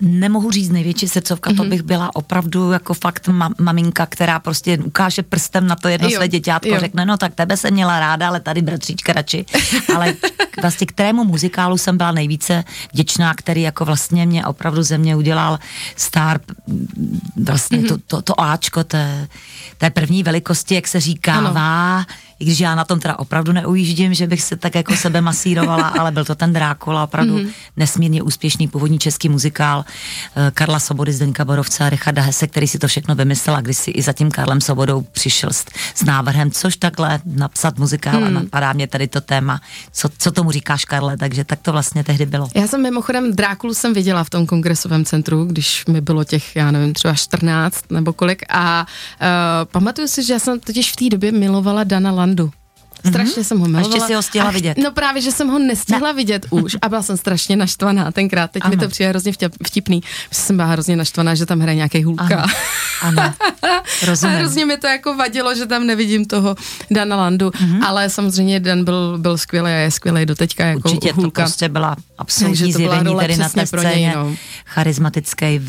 Nemohu 0.00 0.50
říct 0.50 0.70
největší 0.70 1.08
srdcovka, 1.08 1.50
mm-hmm. 1.50 1.56
to 1.56 1.62
mhm. 1.62 1.70
bych 1.70 1.82
byla 1.82 2.16
opravdu 2.16 2.72
jako 2.72 2.94
fakt 2.94 3.28
ma- 3.28 3.54
maminka, 3.58 4.06
která 4.06 4.38
prostě 4.38 4.78
ukáže 4.78 5.22
prstem 5.22 5.66
na 5.66 5.76
to 5.76 5.88
jedno 5.88 6.10
své 6.10 6.28
děťátko, 6.28 6.68
jo. 6.68 6.80
řekne, 6.80 7.04
no 7.04 7.16
tak 7.16 7.34
tebe 7.34 7.56
jsem 7.56 7.74
měla 7.74 8.00
ráda, 8.00 8.28
ale 8.28 8.40
tady 8.40 8.62
bratříčka 8.62 9.12
radši. 9.12 9.44
ale 9.96 10.14
vlastně 10.60 10.86
kterému 10.86 11.24
muzikálu 11.24 11.78
jsem 11.78 11.96
byla 11.96 12.12
nejvíce 12.12 12.64
vděčná, 12.92 13.34
který 13.34 13.62
jako 13.62 13.84
vlastně 13.84 14.26
mě 14.26 14.46
opravdu 14.46 14.82
ze 14.82 14.98
mě 14.98 15.16
udělal 15.16 15.58
star, 15.96 16.40
vlastně 17.36 17.78
mm-hmm. 17.78 17.88
to, 17.88 17.98
to, 18.06 18.22
to 18.22 18.40
Ačko 18.40 18.84
té, 18.84 19.28
té 19.78 19.90
první 19.90 20.22
velikosti, 20.22 20.74
jak 20.74 20.88
se 20.88 21.00
říká, 21.00 21.40
vá, 21.40 22.04
i 22.40 22.44
když 22.44 22.60
já 22.60 22.74
na 22.74 22.84
tom 22.84 23.00
teda 23.00 23.18
opravdu 23.18 23.52
neujíždím, 23.52 24.14
že 24.14 24.26
bych 24.26 24.42
se 24.42 24.56
tak 24.56 24.74
jako 24.74 24.96
sebe 24.96 25.20
masírovala, 25.20 25.88
ale 25.98 26.12
byl 26.12 26.24
to 26.24 26.34
ten 26.34 26.52
Drákula, 26.52 27.04
opravdu 27.04 27.38
mm-hmm. 27.38 27.50
nesmírně 27.76 28.22
úspěšný 28.22 28.68
původní 28.68 28.98
český 28.98 29.28
muzikál 29.28 29.84
eh, 30.36 30.50
Karla 30.54 30.78
Sobody, 30.80 31.12
Zdeňka 31.12 31.44
Borovce 31.44 31.84
a 31.84 31.90
Richarda 31.90 32.22
Hese, 32.22 32.46
který 32.46 32.68
si 32.68 32.78
to 32.78 32.88
všechno 32.88 33.14
vymyslel 33.14 33.56
a 33.56 33.60
když 33.60 33.76
si 33.76 33.90
i 33.90 34.02
za 34.02 34.12
tím 34.12 34.30
Karlem 34.30 34.60
Sobodou 34.60 35.02
přišel 35.02 35.50
s, 35.50 35.64
s 35.94 36.04
návrhem, 36.04 36.50
což 36.50 36.76
takhle 36.76 37.20
napsat 37.24 37.78
muzikál 37.78 38.20
mm. 38.20 38.26
a 38.26 38.30
napadá 38.30 38.72
mě 38.72 38.86
tady 38.86 39.08
to 39.08 39.20
téma. 39.20 39.60
Co, 39.92 40.08
co 40.18 40.32
tomu 40.32 40.50
říkáš, 40.50 40.84
Karle? 40.84 41.16
Takže 41.16 41.44
tak 41.44 41.58
to 41.62 41.72
vlastně 41.72 42.04
tehdy 42.04 42.26
bylo. 42.26 42.48
Já 42.54 42.66
jsem 42.66 42.82
mimochodem 42.82 43.32
Drákulu 43.32 43.74
jsem 43.74 43.94
viděla 43.94 44.24
v 44.24 44.30
tom 44.30 44.46
kongresovém 44.46 45.04
centru, 45.04 45.44
když 45.44 45.86
mi 45.86 46.00
bylo 46.00 46.24
těch, 46.24 46.56
já 46.56 46.70
nevím, 46.70 46.92
třeba 46.92 47.14
14 47.14 47.84
nebo 47.90 48.12
kolik 48.12 48.42
a 48.48 48.86
uh, 49.20 49.26
pamatuju 49.72 50.08
si, 50.08 50.24
že 50.24 50.32
já 50.32 50.38
jsem 50.38 50.60
totiž 50.60 50.92
v 50.92 50.96
té 50.96 51.08
době 51.08 51.32
milovala 51.32 51.84
Dana 51.84 52.10
Landu. 52.30 52.59
Strašně 53.08 53.42
mm-hmm. 53.42 53.46
jsem 53.46 53.58
ho 53.58 53.68
milovala. 53.68 53.92
A 53.92 53.94
ještě 53.94 54.06
si 54.06 54.14
ho 54.14 54.22
stihla 54.22 54.50
vidět. 54.50 54.78
No 54.78 54.90
právě, 54.90 55.22
že 55.22 55.32
jsem 55.32 55.48
ho 55.48 55.58
nestihla 55.58 56.08
ne. 56.08 56.14
vidět 56.14 56.46
už 56.50 56.76
a 56.82 56.88
byla 56.88 57.02
jsem 57.02 57.16
strašně 57.16 57.56
naštvaná 57.56 58.12
tenkrát. 58.12 58.50
Teď 58.50 58.62
ano. 58.64 58.70
mi 58.70 58.76
to 58.76 58.88
přijde 58.88 59.08
hrozně 59.08 59.32
vtipný. 59.66 60.02
Jsem 60.32 60.56
byla 60.56 60.68
hrozně 60.68 60.96
naštvaná, 60.96 61.34
že 61.34 61.46
tam 61.46 61.60
hraje 61.60 61.76
nějaký 61.76 62.02
hůlka. 62.04 62.46
Ano, 63.02 63.22
ano. 63.22 63.34
Rozumím. 64.06 64.36
A 64.36 64.38
hrozně 64.38 64.66
mi 64.66 64.76
to 64.76 64.86
jako 64.86 65.16
vadilo, 65.16 65.54
že 65.54 65.66
tam 65.66 65.86
nevidím 65.86 66.24
toho 66.24 66.56
Dana 66.90 67.16
Landu, 67.16 67.48
mm-hmm. 67.48 67.84
ale 67.86 68.10
samozřejmě 68.10 68.60
Dan 68.60 68.84
byl, 68.84 69.18
byl 69.18 69.38
skvělý 69.38 69.70
a 69.70 69.74
je 69.74 69.90
skvělý 69.90 70.26
do 70.26 70.34
teďka 70.34 70.66
jako 70.66 70.88
Určitě 70.88 71.12
hůlka. 71.12 71.42
to 71.42 71.44
prostě 71.44 71.68
byla 71.68 71.96
absolutní 72.18 72.72
zjevení 72.72 73.16
tady 73.16 73.36
na 73.36 73.48
té 73.48 73.66
scéně. 73.66 74.12
No. 74.16 74.34
Charismatický, 74.64 75.60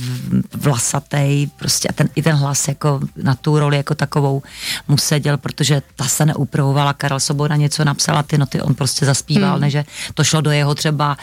vlasatý, 0.53 1.47
prostě 1.55 1.87
a 1.87 1.93
ten, 1.93 2.09
i 2.15 2.21
ten 2.21 2.35
hlas 2.35 2.67
jako 2.67 2.99
na 3.15 3.35
tu 3.35 3.59
roli 3.59 3.77
jako 3.77 3.95
takovou 3.95 4.41
mu 4.87 4.97
seděl, 4.97 5.37
protože 5.37 5.81
ta 5.95 6.05
se 6.05 6.25
neupravovala 6.25 6.93
Karel 6.93 7.19
Soboda 7.21 7.55
něco 7.55 7.85
napsala 7.85 8.23
ty 8.23 8.37
noty, 8.37 8.61
on 8.61 8.75
prostě 8.75 9.05
zaspíval, 9.05 9.51
hmm. 9.51 9.61
neže 9.61 9.85
to 10.13 10.23
šlo 10.23 10.41
do 10.41 10.51
jeho 10.51 10.75
třeba, 10.75 11.17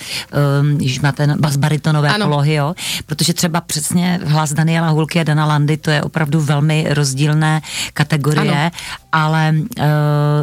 um, 0.60 0.76
když 0.76 1.00
má 1.00 1.12
ten 1.12 1.40
bas 1.40 1.56
baritonové 1.56 2.08
ano. 2.08 2.26
polohy, 2.26 2.54
jo, 2.54 2.74
protože 3.06 3.34
třeba 3.34 3.60
přesně 3.60 4.20
hlas 4.24 4.52
Daniela 4.52 4.88
Hulky 4.88 5.20
a 5.20 5.24
Dana 5.24 5.46
Landy, 5.46 5.76
to 5.76 5.90
je 5.90 6.02
opravdu 6.02 6.40
velmi 6.40 6.86
rozdílné 6.90 7.62
kategorie, 7.92 8.60
ano. 8.60 8.70
Ale 9.12 9.54
uh, 9.78 9.84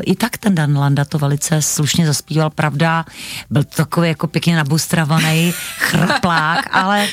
i 0.05 0.15
tak 0.15 0.38
ten 0.38 0.55
Dan 0.55 0.77
Landa 0.77 1.05
to 1.05 1.17
velice 1.17 1.62
slušně 1.62 2.05
zaspíval, 2.05 2.50
pravda, 2.50 3.05
byl 3.50 3.63
to 3.63 3.75
takový 3.75 4.07
jako 4.07 4.27
pěkně 4.27 4.55
nabustravaný 4.55 5.53
chrplák, 5.77 6.69
ale 6.72 7.07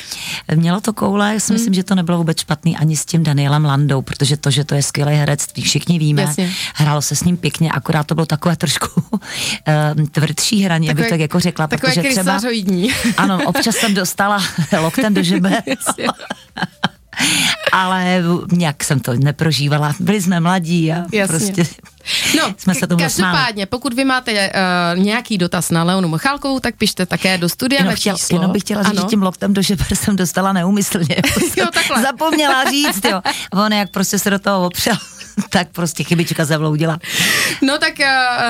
mělo 0.55 0.81
to 0.81 0.93
koule, 0.93 1.33
já 1.33 1.39
si 1.39 1.53
hmm. 1.53 1.55
myslím, 1.55 1.73
že 1.73 1.83
to 1.83 1.95
nebylo 1.95 2.17
vůbec 2.17 2.39
špatný 2.39 2.77
ani 2.77 2.97
s 2.97 3.05
tím 3.05 3.23
Danielem 3.23 3.65
Landou, 3.65 4.01
protože 4.01 4.37
to, 4.37 4.51
že 4.51 4.63
to 4.63 4.75
je 4.75 4.83
skvělý 4.83 5.13
herec, 5.15 5.47
všichni 5.61 5.99
víme, 5.99 6.21
Jasně. 6.21 6.51
hrálo 6.75 7.01
se 7.01 7.15
s 7.15 7.23
ním 7.23 7.37
pěkně, 7.37 7.71
akorát 7.71 8.07
to 8.07 8.15
bylo 8.15 8.25
takové 8.25 8.55
trošku 8.55 9.01
uh, 9.11 10.05
tvrdší 10.11 10.63
hraní, 10.63 10.89
abych 10.89 11.09
tak 11.09 11.19
jako 11.19 11.39
řekla. 11.39 11.67
Protože 11.67 12.03
třeba, 12.03 12.39
ano, 13.17 13.39
občas 13.45 13.75
jsem 13.75 13.93
dostala 13.93 14.43
loktem 14.81 15.13
do 15.13 15.23
žebe. 15.23 15.63
Ale 17.71 18.23
nějak 18.51 18.83
jsem 18.83 18.99
to 18.99 19.13
neprožívala. 19.13 19.93
Byli 19.99 20.21
jsme 20.21 20.39
mladí 20.39 20.91
a 20.91 21.05
Jasně. 21.11 21.27
prostě 21.27 21.65
No, 22.37 22.53
jsme 22.57 22.75
se 22.75 22.87
tomu 22.87 22.99
každopádně, 22.99 23.65
pokud 23.65 23.93
vy 23.93 24.05
máte 24.05 24.31
uh, 24.31 25.03
nějaký 25.03 25.37
dotaz 25.37 25.71
na 25.71 25.83
Leonu 25.83 26.07
Mochálkovou, 26.07 26.59
tak 26.59 26.75
pište 26.75 27.05
také 27.05 27.37
do 27.37 27.49
studia 27.49 27.81
jenom, 27.81 27.95
chtěl, 27.95 28.17
číslo. 28.17 28.37
jenom 28.37 28.51
bych 28.51 28.61
chtěla 28.63 28.83
říct, 28.83 29.01
že 29.01 29.07
tím 29.07 29.21
loktem 29.21 29.53
do 29.53 29.61
žeber 29.61 29.95
jsem 29.95 30.15
dostala 30.15 30.53
neumyslně. 30.53 31.15
jo, 31.57 31.65
takhle. 31.73 32.01
Zapomněla 32.01 32.69
říct, 32.69 33.05
jo. 33.05 33.21
On 33.53 33.73
jak 33.73 33.91
prostě 33.91 34.19
se 34.19 34.29
do 34.29 34.39
toho 34.39 34.65
opřel. 34.65 34.95
tak 35.49 35.67
prostě 35.71 36.03
chybička 36.03 36.45
zavloudila. 36.45 36.99
No 37.61 37.77
tak, 37.77 37.93
uh, 37.99 38.05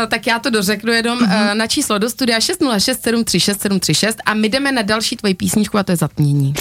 tak 0.09 0.27
já 0.27 0.39
to 0.39 0.49
dořeknu 0.49 0.91
jenom 0.91 1.19
uh, 1.19 1.53
na 1.53 1.67
číslo 1.67 1.97
do 1.97 2.09
studia 2.09 2.39
606736736 2.39 4.13
a 4.25 4.33
my 4.33 4.49
jdeme 4.49 4.71
na 4.71 4.81
další 4.81 5.15
tvoji 5.15 5.33
písničku 5.33 5.77
a 5.77 5.83
to 5.83 5.91
je 5.91 5.95
Zatmění. 5.95 6.53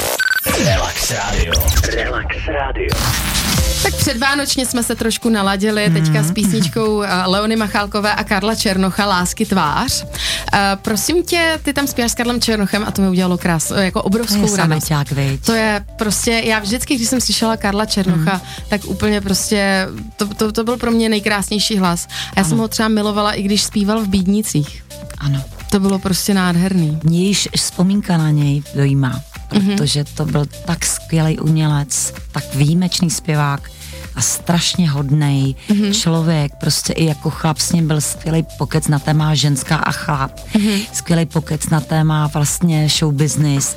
Relax 0.46 1.10
Radio. 1.10 1.52
Relax 1.94 2.36
Radio. 2.46 2.88
Tak 3.82 3.96
předvánočně 3.96 4.66
jsme 4.66 4.82
se 4.82 4.94
trošku 4.94 5.28
naladili 5.28 5.88
mm. 5.88 5.94
teďka 5.94 6.22
s 6.22 6.32
písničkou 6.32 6.96
uh, 6.96 7.04
Leony 7.26 7.56
Machálkové 7.56 8.14
a 8.14 8.24
Karla 8.24 8.54
Černocha 8.54 9.06
Lásky 9.06 9.46
tvář. 9.46 10.02
Uh, 10.04 10.08
prosím 10.82 11.22
tě, 11.22 11.60
ty 11.62 11.72
tam 11.72 11.86
zpíváš 11.86 12.12
s 12.12 12.14
Karlem 12.14 12.40
Černochem 12.40 12.84
a 12.86 12.90
to 12.90 13.02
mi 13.02 13.08
udělalo 13.08 13.38
krás, 13.38 13.72
jako 13.76 14.02
obrovskou 14.02 14.48
to 14.48 14.56
radost. 14.56 14.86
Sameťák, 14.86 15.06
to 15.46 15.52
je 15.52 15.84
prostě, 15.98 16.42
já 16.44 16.58
vždycky, 16.58 16.96
když 16.96 17.08
jsem 17.08 17.20
slyšela 17.20 17.56
Karla 17.56 17.86
Černocha, 17.86 18.34
mm. 18.34 18.64
tak 18.68 18.84
úplně 18.84 19.20
prostě, 19.20 19.88
to, 20.16 20.26
to, 20.26 20.52
to 20.52 20.64
byl 20.64 20.76
pro 20.76 20.90
mě 20.90 21.08
nejkrásnější 21.08 21.78
hlas. 21.78 22.06
A 22.06 22.12
já 22.36 22.42
ano. 22.42 22.48
jsem 22.48 22.58
ho 22.58 22.68
třeba 22.68 22.88
milovala, 22.88 23.32
i 23.32 23.42
když 23.42 23.62
zpíval 23.62 24.00
v 24.00 24.08
Bídnicích. 24.08 24.84
Ano. 25.18 25.44
To 25.70 25.80
bylo 25.80 25.98
prostě 25.98 26.34
nádherný. 26.34 27.00
Mě 27.02 27.24
již 27.24 27.48
vzpomínka 27.56 28.16
na 28.16 28.30
něj 28.30 28.62
dojímá, 28.74 29.08
mhm. 29.08 29.31
Protože 29.52 30.04
to 30.04 30.24
byl 30.24 30.44
tak 30.66 30.86
skvělý 30.86 31.38
umělec, 31.38 32.14
tak 32.32 32.54
výjimečný 32.54 33.10
zpěvák 33.10 33.70
a 34.16 34.20
strašně 34.20 34.90
hodný 34.90 35.56
mm-hmm. 35.68 36.00
člověk, 36.00 36.52
prostě 36.60 36.92
i 36.92 37.04
jako 37.04 37.30
chlap 37.30 37.58
s 37.58 37.72
ním 37.72 37.88
byl 37.88 38.00
skvělý 38.00 38.46
pokec 38.58 38.88
na 38.88 38.98
téma 38.98 39.34
ženská 39.34 39.76
a 39.76 39.92
chlap, 39.92 40.40
mm-hmm. 40.54 40.86
skvělý 40.92 41.26
pokec 41.26 41.68
na 41.68 41.80
téma 41.80 42.26
vlastně 42.26 42.88
show 42.88 43.14
business, 43.14 43.76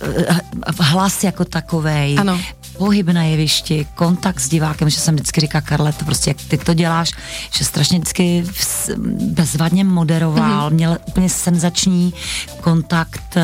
eh, 0.00 0.40
hlas 0.78 1.24
jako 1.24 1.44
takovej, 1.44 2.16
ano 2.18 2.40
pohyb 2.78 3.06
na 3.06 3.22
jevišti, 3.22 3.86
kontakt 3.94 4.40
s 4.40 4.48
divákem, 4.48 4.90
že 4.90 5.00
jsem 5.00 5.14
vždycky 5.14 5.40
říká, 5.40 5.60
Karle, 5.60 5.92
to 5.92 6.04
prostě 6.04 6.30
jak 6.30 6.36
ty 6.48 6.58
to 6.58 6.74
děláš, 6.74 7.10
že 7.50 7.64
strašně 7.64 7.98
vždycky 7.98 8.44
bezvadně 9.20 9.84
moderoval, 9.84 10.70
mm-hmm. 10.70 10.74
měl 10.74 10.98
úplně 11.06 11.28
senzační 11.28 12.14
kontakt, 12.60 13.36
eh, 13.36 13.42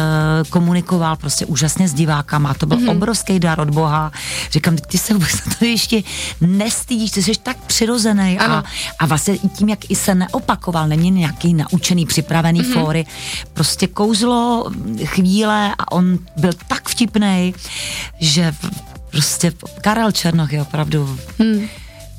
komunikoval 0.51 1.17
prostě 1.17 1.47
úžasně 1.47 1.89
s 1.89 1.95
divákama, 1.95 2.55
to 2.55 2.67
byl 2.67 2.79
mm-hmm. 2.79 2.91
obrovský 2.91 3.41
dar 3.41 3.61
od 3.61 3.71
Boha. 3.71 4.13
Říkám, 4.51 4.77
ty 4.77 4.99
se 4.99 5.15
vůbec 5.15 5.33
na 5.33 5.55
to 5.59 5.65
ještě 5.65 6.03
nestydíš, 6.41 7.11
ty 7.11 7.23
jsi 7.23 7.33
tak 7.43 7.57
přirozený. 7.57 8.39
A, 8.39 8.65
a 8.99 9.07
vlastně 9.07 9.39
tím, 9.39 9.69
jak 9.69 9.91
i 9.91 9.97
se 9.97 10.15
neopakoval, 10.15 10.89
neměl 10.89 11.15
nějaký 11.15 11.55
naučený, 11.55 12.07
připravený 12.07 12.63
mm-hmm. 12.63 12.81
fóry, 12.81 13.07
prostě 13.53 13.87
kouzlo 13.87 14.71
chvíle 15.05 15.75
a 15.79 15.93
on 15.93 16.19
byl 16.37 16.53
tak 16.69 16.89
vtipný, 16.89 17.55
že 18.21 18.55
prostě 19.11 19.53
Karel 19.81 20.13
Černoch 20.13 20.53
je 20.53 20.63
opravdu 20.63 21.19
hmm 21.39 21.69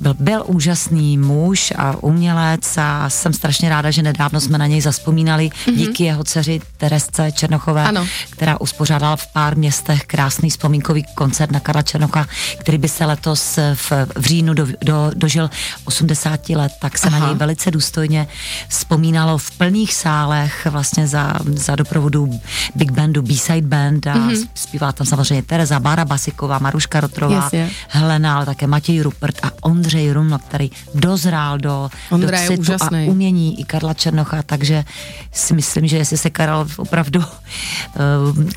byl, 0.00 0.14
byl 0.18 0.44
úžasný 0.46 1.18
muž 1.18 1.72
a 1.76 1.96
umělec 2.02 2.78
a 2.78 3.10
jsem 3.10 3.32
strašně 3.32 3.68
ráda, 3.68 3.90
že 3.90 4.02
nedávno 4.02 4.40
jsme 4.40 4.58
na 4.58 4.66
něj 4.66 4.80
zaspomínali 4.80 5.50
mm-hmm. 5.50 5.76
díky 5.76 6.04
jeho 6.04 6.24
dceři 6.24 6.60
Teresce 6.76 7.32
Černochové, 7.32 7.84
ano. 7.84 8.06
která 8.30 8.60
uspořádala 8.60 9.16
v 9.16 9.26
pár 9.32 9.56
městech 9.56 10.04
krásný 10.06 10.50
vzpomínkový 10.50 11.04
koncert 11.14 11.52
na 11.52 11.60
Karla 11.60 11.82
Černocha, 11.82 12.26
který 12.58 12.78
by 12.78 12.88
se 12.88 13.04
letos 13.04 13.58
v, 13.74 13.92
v 14.18 14.26
říjnu 14.26 14.54
do, 14.54 14.66
do, 14.84 15.10
dožil 15.14 15.50
80 15.84 16.48
let, 16.48 16.72
tak 16.80 16.98
se 16.98 17.08
Aha. 17.08 17.18
na 17.18 17.26
něj 17.26 17.36
velice 17.36 17.70
důstojně 17.70 18.28
vzpomínalo 18.68 19.38
v 19.38 19.50
plných 19.50 19.94
sálech 19.94 20.66
vlastně 20.70 21.06
za, 21.06 21.34
za 21.44 21.76
doprovodu 21.76 22.40
Big 22.74 22.90
Bandu 22.90 23.22
B-Side 23.22 23.68
Band 23.68 24.06
a 24.06 24.14
mm-hmm. 24.14 24.48
zpívá 24.54 24.92
tam 24.92 25.06
samozřejmě 25.06 25.42
Tereza 25.42 25.80
Bára 25.80 26.04
Basiková, 26.04 26.58
Maruška 26.58 27.00
Rotrová, 27.00 27.34
Jasně. 27.34 27.70
Helena, 27.88 28.36
ale 28.36 28.46
také 28.46 28.66
Matěj 28.66 29.00
Rupert 29.00 29.36
a 29.42 29.50
Ondřej 29.60 29.89
Ondřej 29.90 30.12
Rumno, 30.12 30.38
který 30.38 30.70
dozrál 30.94 31.58
do, 31.58 31.90
do 32.10 32.28
citu 32.46 32.72
a 32.80 32.88
umění 33.06 33.60
i 33.60 33.64
Karla 33.64 33.94
Černocha, 33.94 34.42
takže 34.42 34.84
si 35.32 35.54
myslím, 35.54 35.86
že 35.86 35.96
jestli 35.96 36.18
se 36.18 36.30
Karel 36.30 36.66
opravdu 36.76 37.20
uh, 37.20 37.26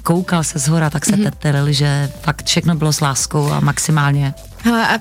koukal 0.04 0.44
se 0.44 0.60
z 0.60 0.68
hora, 0.68 0.90
tak 0.90 1.06
se 1.06 1.12
mm-hmm. 1.12 1.24
tetelil, 1.24 1.72
že 1.72 2.10
fakt 2.22 2.46
všechno 2.46 2.76
bylo 2.76 2.94
s 2.94 3.02
láskou 3.02 3.52
a 3.52 3.60
maximálně 3.60 4.34
Hele, 4.66 4.88
a 4.88 4.98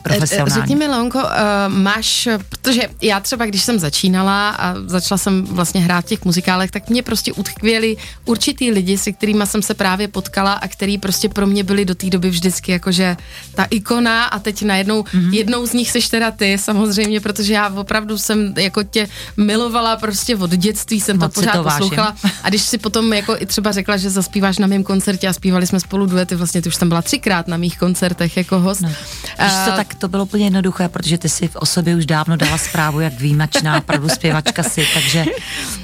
řekni 0.47 0.77
mi, 0.77 0.89
Lonko, 0.89 1.19
uh, 1.19 1.29
máš, 1.69 2.29
protože 2.49 2.83
já 3.03 3.21
třeba, 3.21 3.47
když 3.47 3.63
jsem 3.63 3.79
začínala 3.79 4.51
a 4.51 4.75
začala 4.87 5.19
jsem 5.19 5.45
vlastně 5.45 5.81
hrát 5.81 6.05
v 6.05 6.09
těch 6.09 6.25
muzikálech, 6.25 6.71
tak 6.71 6.91
mě 6.91 7.03
prostě 7.03 7.33
utkvěli 7.33 7.97
určitý 8.25 8.71
lidi, 8.71 8.99
se 8.99 9.13
kterými 9.13 9.47
jsem 9.47 9.63
se 9.63 9.75
právě 9.75 10.09
potkala 10.09 10.53
a 10.53 10.69
který 10.69 10.99
prostě 10.99 11.29
pro 11.29 11.47
mě 11.47 11.65
byli 11.65 11.85
do 11.85 11.95
té 11.95 12.11
doby 12.11 12.31
vždycky 12.31 12.73
jakože 12.73 13.17
ta 13.55 13.65
ikona 13.65 14.25
a 14.25 14.39
teď 14.39 14.63
najednou 14.63 15.03
mm-hmm. 15.03 15.33
jednou 15.33 15.67
z 15.67 15.73
nich 15.73 15.91
seš 15.91 16.09
teda 16.09 16.31
ty 16.31 16.59
samozřejmě, 16.59 17.21
protože 17.21 17.53
já 17.53 17.69
opravdu 17.69 18.19
jsem 18.19 18.55
jako 18.57 18.83
tě 18.83 19.09
milovala 19.37 19.97
prostě 19.97 20.37
od 20.37 20.51
dětství, 20.51 21.01
jsem 21.01 21.19
Moc 21.19 21.35
to 21.35 21.41
pořád 21.41 21.53
to 21.53 21.63
poslouchala 21.63 22.17
a 22.43 22.49
když 22.49 22.63
si 22.63 22.79
potom 22.79 23.13
jako 23.13 23.37
i 23.39 23.47
třeba 23.47 23.73
řekla, 23.73 23.97
že 23.97 24.11
zaspíváš 24.11 24.59
na 24.59 24.67
mém 24.67 24.83
koncertě 24.83 25.29
a 25.29 25.33
zpívali 25.33 25.67
jsme 25.67 25.81
spolu 25.81 26.07
duety, 26.07 26.35
vlastně 26.35 26.63
ty 26.63 26.69
už 26.69 26.75
jsem 26.75 26.89
byla 26.89 27.03
třikrát 27.03 27.49
na 27.49 27.57
mých 27.57 27.79
koncertech 27.79 28.37
jako 28.37 28.61
host. 28.61 28.81
No. 28.81 28.91
Víš 29.53 29.65
co, 29.65 29.77
tak 29.77 29.95
to 29.95 30.09
bylo 30.09 30.23
úplně 30.23 30.45
jednoduché, 30.45 30.89
protože 30.89 31.19
ty 31.19 31.29
si 31.29 31.51
o 31.55 31.67
sobě 31.67 31.97
už 31.97 32.07
dávno 32.07 32.37
dala 32.37 32.59
zprávu, 32.59 33.01
jak 33.01 33.21
výjimačná 33.21 33.79
opravdu 33.79 34.09
zpěvačka 34.09 34.63
si, 34.63 34.87
takže 34.95 35.25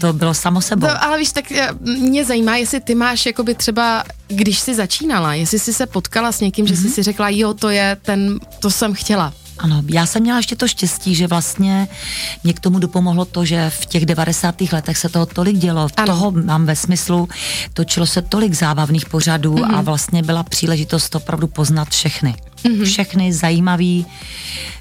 to 0.00 0.12
bylo 0.12 0.34
samo 0.34 0.60
sebou. 0.60 0.86
No, 0.86 1.04
ale 1.04 1.18
víš, 1.18 1.32
tak 1.32 1.52
eh, 1.52 1.68
mě 1.80 2.24
zajímá, 2.24 2.56
jestli 2.56 2.80
ty 2.80 2.94
máš 2.94 3.26
jakoby 3.26 3.54
třeba, 3.54 4.04
když 4.28 4.58
jsi 4.58 4.74
začínala, 4.74 5.34
jestli 5.34 5.58
jsi 5.58 5.72
se 5.72 5.86
potkala 5.86 6.32
s 6.32 6.40
někým, 6.40 6.64
mm-hmm. 6.64 6.68
že 6.68 6.76
jsi 6.76 6.84
mhm. 6.84 6.92
si 6.92 7.02
řekla, 7.02 7.28
jo, 7.28 7.54
to 7.54 7.68
je 7.68 7.96
ten, 8.02 8.38
to 8.60 8.70
jsem 8.70 8.94
chtěla 8.94 9.32
Ano, 9.58 9.82
já 9.86 10.06
jsem 10.06 10.22
měla 10.22 10.38
ještě 10.38 10.56
to 10.56 10.68
štěstí, 10.68 11.14
že 11.14 11.26
vlastně 11.26 11.88
mě 12.44 12.52
k 12.52 12.60
tomu 12.60 12.78
dopomohlo 12.78 13.24
to, 13.24 13.44
že 13.44 13.70
v 13.70 13.86
těch 13.86 14.06
90. 14.06 14.60
letech 14.72 14.98
se 14.98 15.08
toho 15.08 15.26
tolik 15.26 15.56
dělo. 15.56 15.88
Ano. 15.96 16.06
Toho 16.06 16.30
mám 16.30 16.66
ve 16.66 16.76
smyslu, 16.76 17.28
točilo 17.74 18.06
se 18.06 18.22
tolik 18.22 18.54
zábavných 18.54 19.06
pořadů 19.06 19.54
mm-hmm. 19.54 19.74
a 19.74 19.76
mhm. 19.76 19.84
vlastně 19.84 20.22
byla 20.22 20.42
příležitost 20.42 21.14
opravdu 21.14 21.46
poznat 21.46 21.88
všechny. 21.88 22.34
Mm-hmm. 22.64 22.84
Všechny 22.84 23.32
zajímavý 23.32 24.06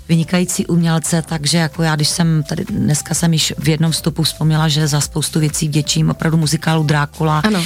vynikající 0.09 0.65
umělce, 0.65 1.21
takže 1.21 1.57
jako 1.57 1.83
já, 1.83 1.95
když 1.95 2.09
jsem 2.09 2.43
tady 2.43 2.65
dneska 2.65 3.13
jsem 3.13 3.33
již 3.33 3.53
v 3.57 3.69
jednom 3.69 3.91
vstupu 3.91 4.23
vzpomněla, 4.23 4.67
že 4.67 4.87
za 4.87 5.01
spoustu 5.01 5.39
věcí 5.39 5.67
vděčím 5.67 6.09
opravdu 6.09 6.37
muzikálu 6.37 6.83
Drákula 6.83 7.39
ano. 7.39 7.63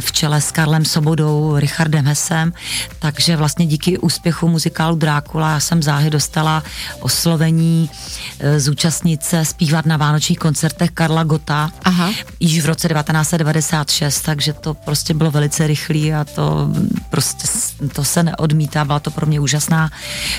v 0.00 0.12
čele 0.12 0.40
s 0.40 0.50
Karlem 0.50 0.84
Sobodou, 0.84 1.56
Richardem 1.56 2.06
Hesem, 2.06 2.52
takže 2.98 3.36
vlastně 3.36 3.66
díky 3.66 3.98
úspěchu 3.98 4.48
muzikálu 4.48 4.96
Drákula 4.96 5.52
já 5.52 5.60
jsem 5.60 5.82
záhy 5.82 6.10
dostala 6.10 6.62
oslovení 7.00 7.90
e, 8.38 8.60
zúčastnit 8.60 9.22
se 9.22 9.44
zpívat 9.44 9.86
na 9.86 9.96
vánočních 9.96 10.38
koncertech 10.38 10.90
Karla 10.90 11.24
Gota 11.24 11.70
Aha. 11.84 12.12
již 12.40 12.60
v 12.60 12.66
roce 12.66 12.88
1996, 12.88 14.20
takže 14.20 14.52
to 14.52 14.74
prostě 14.74 15.14
bylo 15.14 15.30
velice 15.30 15.66
rychlý 15.66 16.14
a 16.14 16.24
to 16.24 16.68
prostě 17.10 17.48
to 17.92 18.04
se 18.04 18.22
neodmítá, 18.22 18.84
byla 18.84 19.00
to 19.00 19.10
pro 19.10 19.26
mě 19.26 19.40
úžasná 19.40 19.90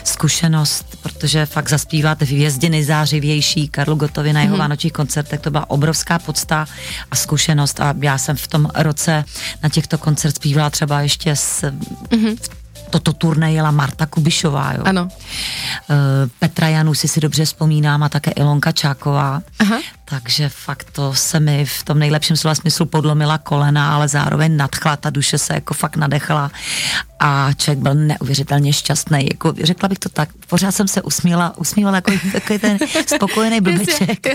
zkušenost, 0.04 0.98
protože 1.02 1.38
že 1.38 1.46
fakt 1.46 1.70
zaspívat 1.70 2.22
v 2.22 2.32
hvězdě 2.32 2.70
nejzářivější 2.70 3.68
Karlu 3.68 3.96
Gotovi 3.96 4.34
na 4.34 4.42
jeho 4.42 4.56
mm-hmm. 4.56 4.60
vánočních 4.60 4.94
koncertech, 4.94 5.40
to 5.40 5.52
byla 5.52 5.70
obrovská 5.70 6.20
podsta 6.20 6.68
a 7.12 7.16
zkušenost 7.16 7.80
a 7.80 7.94
já 8.02 8.18
jsem 8.18 8.36
v 8.36 8.48
tom 8.48 8.70
roce 8.76 9.26
na 9.64 9.70
těchto 9.70 9.98
koncert 9.98 10.36
zpívala 10.36 10.70
třeba 10.70 11.02
ještě 11.02 11.36
s 11.36 11.64
mm-hmm 12.10 12.38
toto 12.90 13.14
turné 13.14 13.54
jela 13.54 13.72
Marta 13.72 14.06
Kubišová, 14.06 14.74
jo. 14.74 14.82
Ano. 14.86 15.04
Uh, 15.04 15.10
Petra 16.40 16.68
Janu 16.68 16.94
si 16.94 17.08
si 17.08 17.20
dobře 17.20 17.46
vzpomínám 17.46 18.04
a 18.04 18.10
také 18.10 18.32
Ilonka 18.32 18.72
Čáková. 18.72 19.42
Aha. 19.60 19.80
Takže 20.10 20.50
fakt 20.50 20.92
to 20.92 21.14
se 21.14 21.40
mi 21.40 21.66
v 21.66 21.84
tom 21.84 22.00
nejlepším 22.00 22.38
slova 22.38 22.56
smyslu 22.56 22.86
podlomila 22.86 23.38
kolena, 23.38 23.96
ale 23.96 24.08
zároveň 24.08 24.58
nadchla, 24.58 24.98
ta 24.98 25.10
duše 25.10 25.38
se 25.38 25.54
jako 25.54 25.74
fakt 25.74 25.96
nadechla 25.96 26.52
a 27.20 27.54
člověk 27.54 27.80
byl 27.80 27.96
neuvěřitelně 27.96 28.74
šťastný. 28.74 29.28
Jako, 29.32 29.54
řekla 29.64 29.90
bych 29.90 30.00
to 30.00 30.10
tak, 30.10 30.30
pořád 30.50 30.72
jsem 30.72 30.88
se 30.88 31.02
usmíla, 31.02 31.58
usmívala 31.58 31.96
jako 31.98 32.12
takový 32.32 32.60
ten 32.60 32.78
spokojený 33.16 33.62
blbeček, 33.62 34.28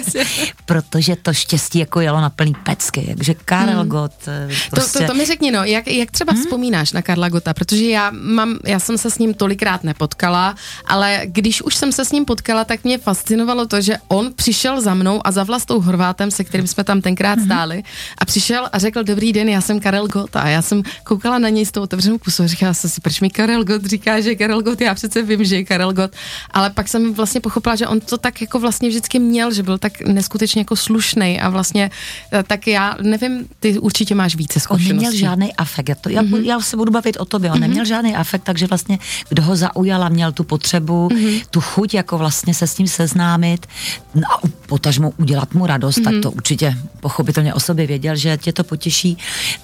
protože 0.66 1.16
to 1.16 1.32
štěstí 1.32 1.78
jako 1.78 2.00
jelo 2.00 2.20
na 2.20 2.30
plný 2.30 2.54
pecky, 2.64 3.14
takže 3.16 3.34
Karel 3.34 3.80
hmm. 3.80 3.88
Gott. 3.88 4.12
Prostě... 4.46 4.70
To, 4.70 4.76
to, 4.76 4.76
prostě- 4.76 5.06
to 5.06 5.14
mi 5.14 5.24
řekni, 5.24 5.50
no, 5.50 5.64
jak, 5.64 5.86
jak 5.86 6.10
třeba 6.10 6.32
hmm? 6.32 6.42
vzpomínáš 6.42 6.92
na 6.92 7.02
Karla 7.02 7.28
Gota, 7.28 7.54
protože 7.54 7.84
já 7.84 8.10
mám, 8.14 8.58
já 8.64 8.78
jsem 8.78 8.98
se 8.98 9.10
s 9.10 9.18
ním 9.18 9.34
tolikrát 9.34 9.84
nepotkala, 9.84 10.54
ale 10.86 11.20
když 11.24 11.62
už 11.62 11.74
jsem 11.74 11.92
se 11.92 12.04
s 12.04 12.12
ním 12.12 12.24
potkala, 12.24 12.64
tak 12.64 12.84
mě 12.84 12.98
fascinovalo 12.98 13.66
to, 13.66 13.80
že 13.80 13.96
on 14.08 14.32
přišel 14.32 14.80
za 14.80 14.94
mnou 14.94 15.20
a 15.24 15.30
za 15.30 15.44
tou 15.66 15.80
Horvátem, 15.80 16.30
se 16.30 16.44
kterým 16.44 16.66
jsme 16.66 16.84
tam 16.84 17.00
tenkrát 17.00 17.38
mm-hmm. 17.38 17.44
stáli 17.44 17.82
a 18.18 18.24
přišel 18.24 18.68
a 18.72 18.78
řekl, 18.78 19.02
dobrý 19.02 19.32
den, 19.32 19.48
já 19.48 19.60
jsem 19.60 19.80
Karel 19.80 20.08
Gott 20.08 20.36
a 20.36 20.48
já 20.48 20.62
jsem 20.62 20.82
koukala 21.04 21.38
na 21.38 21.48
něj 21.48 21.66
s 21.66 21.72
tou 21.72 21.82
otevřenou 21.82 22.18
pusou 22.18 22.42
a 22.42 22.46
říkala 22.46 22.74
jsem 22.74 22.90
si, 22.90 23.00
proč 23.00 23.20
mi 23.20 23.30
Karel 23.30 23.64
Gott 23.64 23.84
říká, 23.84 24.20
že 24.20 24.30
je 24.30 24.36
Karel 24.36 24.62
Gott, 24.62 24.80
já 24.80 24.94
přece 24.94 25.22
vím, 25.22 25.44
že 25.44 25.56
je 25.56 25.64
Karel 25.64 25.92
Gott, 25.92 26.12
ale 26.50 26.70
pak 26.70 26.88
jsem 26.88 27.14
vlastně 27.14 27.40
pochopila, 27.40 27.76
že 27.76 27.86
on 27.86 28.00
to 28.00 28.18
tak 28.18 28.40
jako 28.40 28.58
vlastně 28.58 28.88
vždycky 28.88 29.18
měl, 29.18 29.52
že 29.52 29.62
byl 29.62 29.78
tak 29.78 30.00
neskutečně 30.00 30.60
jako 30.60 30.76
slušný 30.76 31.40
a 31.40 31.48
vlastně 31.48 31.90
eh, 32.32 32.42
tak 32.42 32.66
já 32.66 32.96
nevím, 33.02 33.48
ty 33.60 33.78
určitě 33.78 34.14
máš 34.14 34.36
více 34.36 34.60
zkušeností. 34.60 34.90
On 34.90 34.96
neměl 34.96 35.18
žádný 35.18 35.56
afekt, 35.56 35.98
to, 36.00 36.08
já, 36.08 36.22
mm-hmm. 36.22 36.44
já 36.44 36.60
se 36.60 36.76
budu 36.76 36.92
bavit 36.92 37.16
o 37.16 37.24
tobě, 37.24 37.50
on 37.50 37.56
mm-hmm. 37.56 37.60
neměl 37.60 37.84
žádný 37.84 38.16
afekt, 38.16 38.42
takže 38.42 38.66
vlastně 38.66 38.98
kdo 39.28 39.42
ho 39.42 39.56
zaujala, 39.56 40.08
měl 40.08 40.32
tu 40.32 40.44
potřebu, 40.44 41.08
mm-hmm. 41.08 41.42
tu 41.50 41.60
chuť 41.60 41.94
jako 41.94 42.18
vlastně 42.18 42.54
se 42.54 42.66
s 42.66 42.78
ním 42.78 42.88
seznámit 42.88 43.66
no 44.14 44.22
a 44.32 44.40
potažmo 44.66 45.12
udělat 45.16 45.51
mu 45.54 45.66
radost, 45.66 45.98
mm-hmm. 45.98 46.04
tak 46.04 46.22
to 46.22 46.30
určitě 46.30 46.76
pochopitelně 47.00 47.54
o 47.54 47.60
sobě 47.60 47.86
věděl, 47.86 48.16
že 48.16 48.36
tě 48.36 48.52
to 48.52 48.64
potěší, 48.64 49.18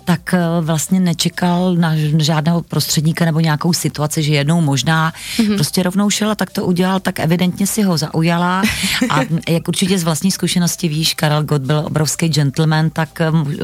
tak 0.04 0.35
eh, 0.35 0.40
vlastně 0.61 1.00
nečekal 1.00 1.75
na 1.75 1.92
žádného 2.18 2.62
prostředníka 2.62 3.25
nebo 3.25 3.40
nějakou 3.40 3.73
situaci, 3.73 4.23
že 4.23 4.35
jednou 4.35 4.61
možná 4.61 5.12
mm-hmm. 5.12 5.54
prostě 5.54 5.83
rovnou 5.83 6.11
šel 6.11 6.30
a 6.30 6.35
tak 6.35 6.50
to 6.50 6.64
udělal, 6.64 7.00
tak 7.00 7.21
evidentně 7.21 7.66
si 7.66 7.83
ho 7.83 7.99
zaujala 7.99 8.62
a 9.11 9.21
jak 9.49 9.68
určitě 9.68 9.99
z 9.99 10.04
vlastní 10.04 10.30
zkušenosti 10.30 10.88
víš, 10.88 11.14
Karel 11.14 11.45
Gott 11.45 11.62
byl 11.62 11.83
obrovský 11.87 12.28
gentleman, 12.28 12.90
tak 12.90 13.09
um, 13.33 13.54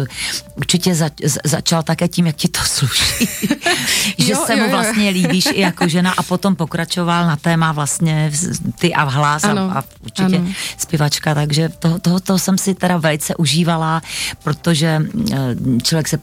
určitě 0.56 0.94
za, 0.94 1.10
začal 1.44 1.82
také 1.82 2.08
tím, 2.08 2.26
jak 2.26 2.36
ti 2.36 2.48
to 2.48 2.60
sluší. 2.64 3.28
že 4.18 4.32
jo, 4.32 4.42
se 4.46 4.58
jo, 4.58 4.64
mu 4.64 4.70
vlastně 4.70 5.04
jo. 5.04 5.12
líbíš 5.12 5.46
i 5.52 5.60
jako 5.60 5.88
žena 5.88 6.12
a 6.16 6.22
potom 6.22 6.56
pokračoval 6.56 7.26
na 7.26 7.36
téma 7.36 7.72
vlastně 7.72 8.32
ty 8.78 8.94
a 8.94 9.02
hlas 9.02 9.44
ano, 9.44 9.70
a, 9.74 9.78
a 9.78 9.84
určitě 10.00 10.36
ano. 10.36 10.48
zpěvačka, 10.78 11.34
takže 11.34 11.68
to, 11.68 11.98
to, 11.98 12.13
to 12.20 12.38
jsem 12.38 12.58
si 12.58 12.74
teda 12.74 12.96
velice 12.96 13.36
užívala, 13.36 14.02
protože 14.42 15.02
eh, 15.32 15.56
člověk 15.82 16.08
se 16.08 16.18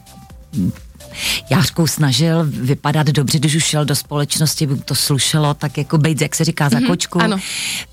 Jářkou 1.50 1.86
snažil 1.86 2.44
vypadat 2.44 3.06
dobře, 3.06 3.38
když 3.38 3.54
už 3.54 3.64
šel 3.64 3.84
do 3.84 3.96
společnosti, 3.96 4.66
by 4.66 4.76
to 4.76 4.94
slušelo, 4.94 5.54
tak 5.54 5.78
jako 5.78 5.98
být, 5.98 6.20
jak 6.20 6.34
se 6.34 6.44
říká, 6.44 6.68
za 6.68 6.78
mm-hmm, 6.78 6.86
kočku. 6.86 7.22
Ano. 7.22 7.38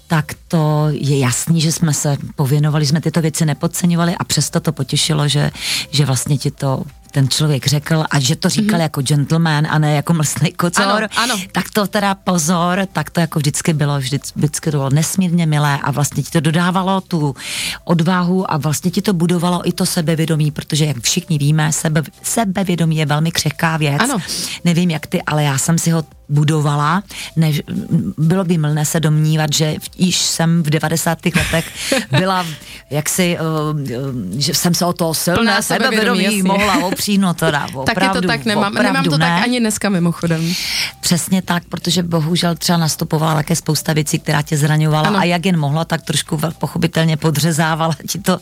Tak 0.08 0.34
to 0.48 0.88
je 0.92 1.20
jasný, 1.20 1.62
že 1.62 1.72
jsme 1.72 1.94
se 1.94 2.18
pověnovali, 2.36 2.86
jsme 2.86 3.02
tyto 3.02 3.22
věci 3.22 3.46
nepodceňovali 3.46 4.16
a 4.16 4.24
přesto 4.24 4.60
to 4.60 4.72
potěšilo, 4.72 5.28
že, 5.28 5.52
že 5.92 6.06
vlastně 6.06 6.38
ti 6.38 6.52
to 6.52 6.84
ten 7.12 7.30
člověk 7.30 7.68
řekl 7.68 8.04
a 8.10 8.20
že 8.20 8.36
to 8.36 8.50
říkal 8.50 8.80
mm-hmm. 8.80 8.82
jako 8.82 9.02
gentleman 9.02 9.68
a 9.70 9.80
ne 9.80 9.96
jako 9.96 10.14
mlsný 10.14 10.52
kocor, 10.52 10.86
ano, 10.86 11.08
ano. 11.18 11.36
tak 11.52 11.70
to 11.70 11.88
teda 11.88 12.16
pozor, 12.16 12.88
tak 12.94 13.10
to 13.10 13.20
jako 13.20 13.40
vždycky 13.40 13.74
bylo, 13.74 14.00
vždy, 14.00 14.20
vždycky 14.36 14.72
bylo 14.72 14.90
nesmírně 14.90 15.46
milé 15.46 15.80
a 15.84 15.92
vlastně 15.92 16.24
ti 16.24 16.32
to 16.32 16.40
dodávalo 16.40 17.02
tu 17.02 17.36
odvahu 17.84 18.52
a 18.52 18.58
vlastně 18.58 18.92
ti 18.92 19.02
to 19.02 19.14
budovalo 19.14 19.68
i 19.68 19.72
to 19.72 19.86
sebevědomí, 19.86 20.52
protože 20.52 20.86
jak 20.86 21.00
všichni 21.02 21.38
víme, 21.38 21.74
sebe, 21.74 22.04
sebevědomí 22.24 22.98
je 22.98 23.06
velmi 23.06 23.32
křehká 23.32 23.78
věc. 23.78 24.02
Ano. 24.02 24.18
Nevím 24.66 24.92
jak 24.92 25.08
ty, 25.08 25.22
ale 25.22 25.44
já 25.44 25.58
jsem 25.58 25.78
si 25.78 25.92
ho 25.92 26.04
budovala. 26.30 27.04
Ne, 27.36 27.52
bylo 28.18 28.44
by 28.44 28.58
mlné 28.58 28.86
se 28.86 29.00
domnívat, 29.00 29.54
že 29.54 29.76
již 29.98 30.18
jsem 30.18 30.64
v 30.64 30.70
90. 30.70 31.26
letech 31.26 31.66
byla 32.12 32.46
jaksi, 32.90 33.38
uh, 33.72 33.80
že 34.38 34.54
jsem 34.54 34.74
se 34.74 34.86
o 34.86 34.94
to 34.94 35.14
silné 35.14 35.62
sebevědomí 35.62 36.44
mohla 36.44 36.78
opřít, 36.78 37.18
no 37.18 37.34
teda 37.34 37.68
opravdu, 37.74 38.14
Taky 38.14 38.22
to 38.22 38.28
tak 38.28 38.46
nemám, 38.46 38.74
nemám 38.74 39.04
to 39.04 39.18
ne. 39.18 39.26
tak 39.26 39.44
ani 39.44 39.60
dneska 39.60 39.90
mimochodem. 39.90 40.54
Přesně 41.00 41.42
tak, 41.42 41.64
protože 41.70 42.04
bohužel 42.04 42.56
třeba 42.56 42.78
nastupovala 42.78 43.36
také 43.36 43.56
spousta 43.56 43.94
věcí, 43.94 44.20
která 44.20 44.42
tě 44.42 44.58
zraňovala 44.58 45.08
ano. 45.08 45.20
a 45.20 45.24
jak 45.24 45.46
jen 45.46 45.60
mohla, 45.60 45.86
tak 45.86 46.02
trošku 46.02 46.40
pochopitelně 46.58 47.18
podřezávala 47.18 47.96
ti 48.08 48.20
to, 48.20 48.40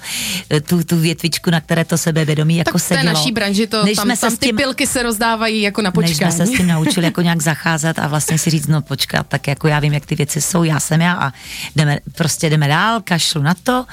tu, 0.68 0.84
tu 0.84 1.00
větvičku, 1.00 1.50
na 1.52 1.62
které 1.62 1.86
to 1.86 1.98
sebevědomí 1.98 2.58
jako 2.58 2.72
tak 2.72 2.82
sedělo. 2.82 3.08
té 3.08 3.14
naší 3.14 3.32
branži 3.32 3.68
to, 3.68 3.96
tam, 3.96 4.18
tam 4.18 4.38
ty 4.38 4.46
tím, 4.46 4.56
pilky 4.56 4.88
se 4.88 5.04
rozdávají 5.04 5.62
jako 5.62 5.82
na 5.82 5.92
počkání. 5.92 6.10
Než 6.10 6.18
jsme 6.18 6.46
se 6.46 6.54
s 6.54 6.58
tím 6.58 6.68
naučili 6.68 7.06
jako 7.06 7.22
nějak 7.22 7.42
zacházet 7.42 7.77
ukázat 7.78 8.00
a 8.00 8.08
vlastně 8.08 8.38
si 8.38 8.50
říct, 8.50 8.68
no 8.68 8.82
počkat, 8.82 9.28
tak 9.28 9.48
jako 9.48 9.68
já 9.68 9.80
vím, 9.80 9.94
jak 9.94 10.06
ty 10.06 10.16
věci 10.16 10.42
jsou, 10.42 10.64
já 10.64 10.80
jsem 10.80 11.02
já 11.02 11.14
a 11.14 11.34
jdeme, 11.76 12.00
prostě 12.16 12.50
jdeme 12.50 12.68
dál, 12.68 13.02
kašlu 13.04 13.42
na 13.42 13.54
to, 13.54 13.86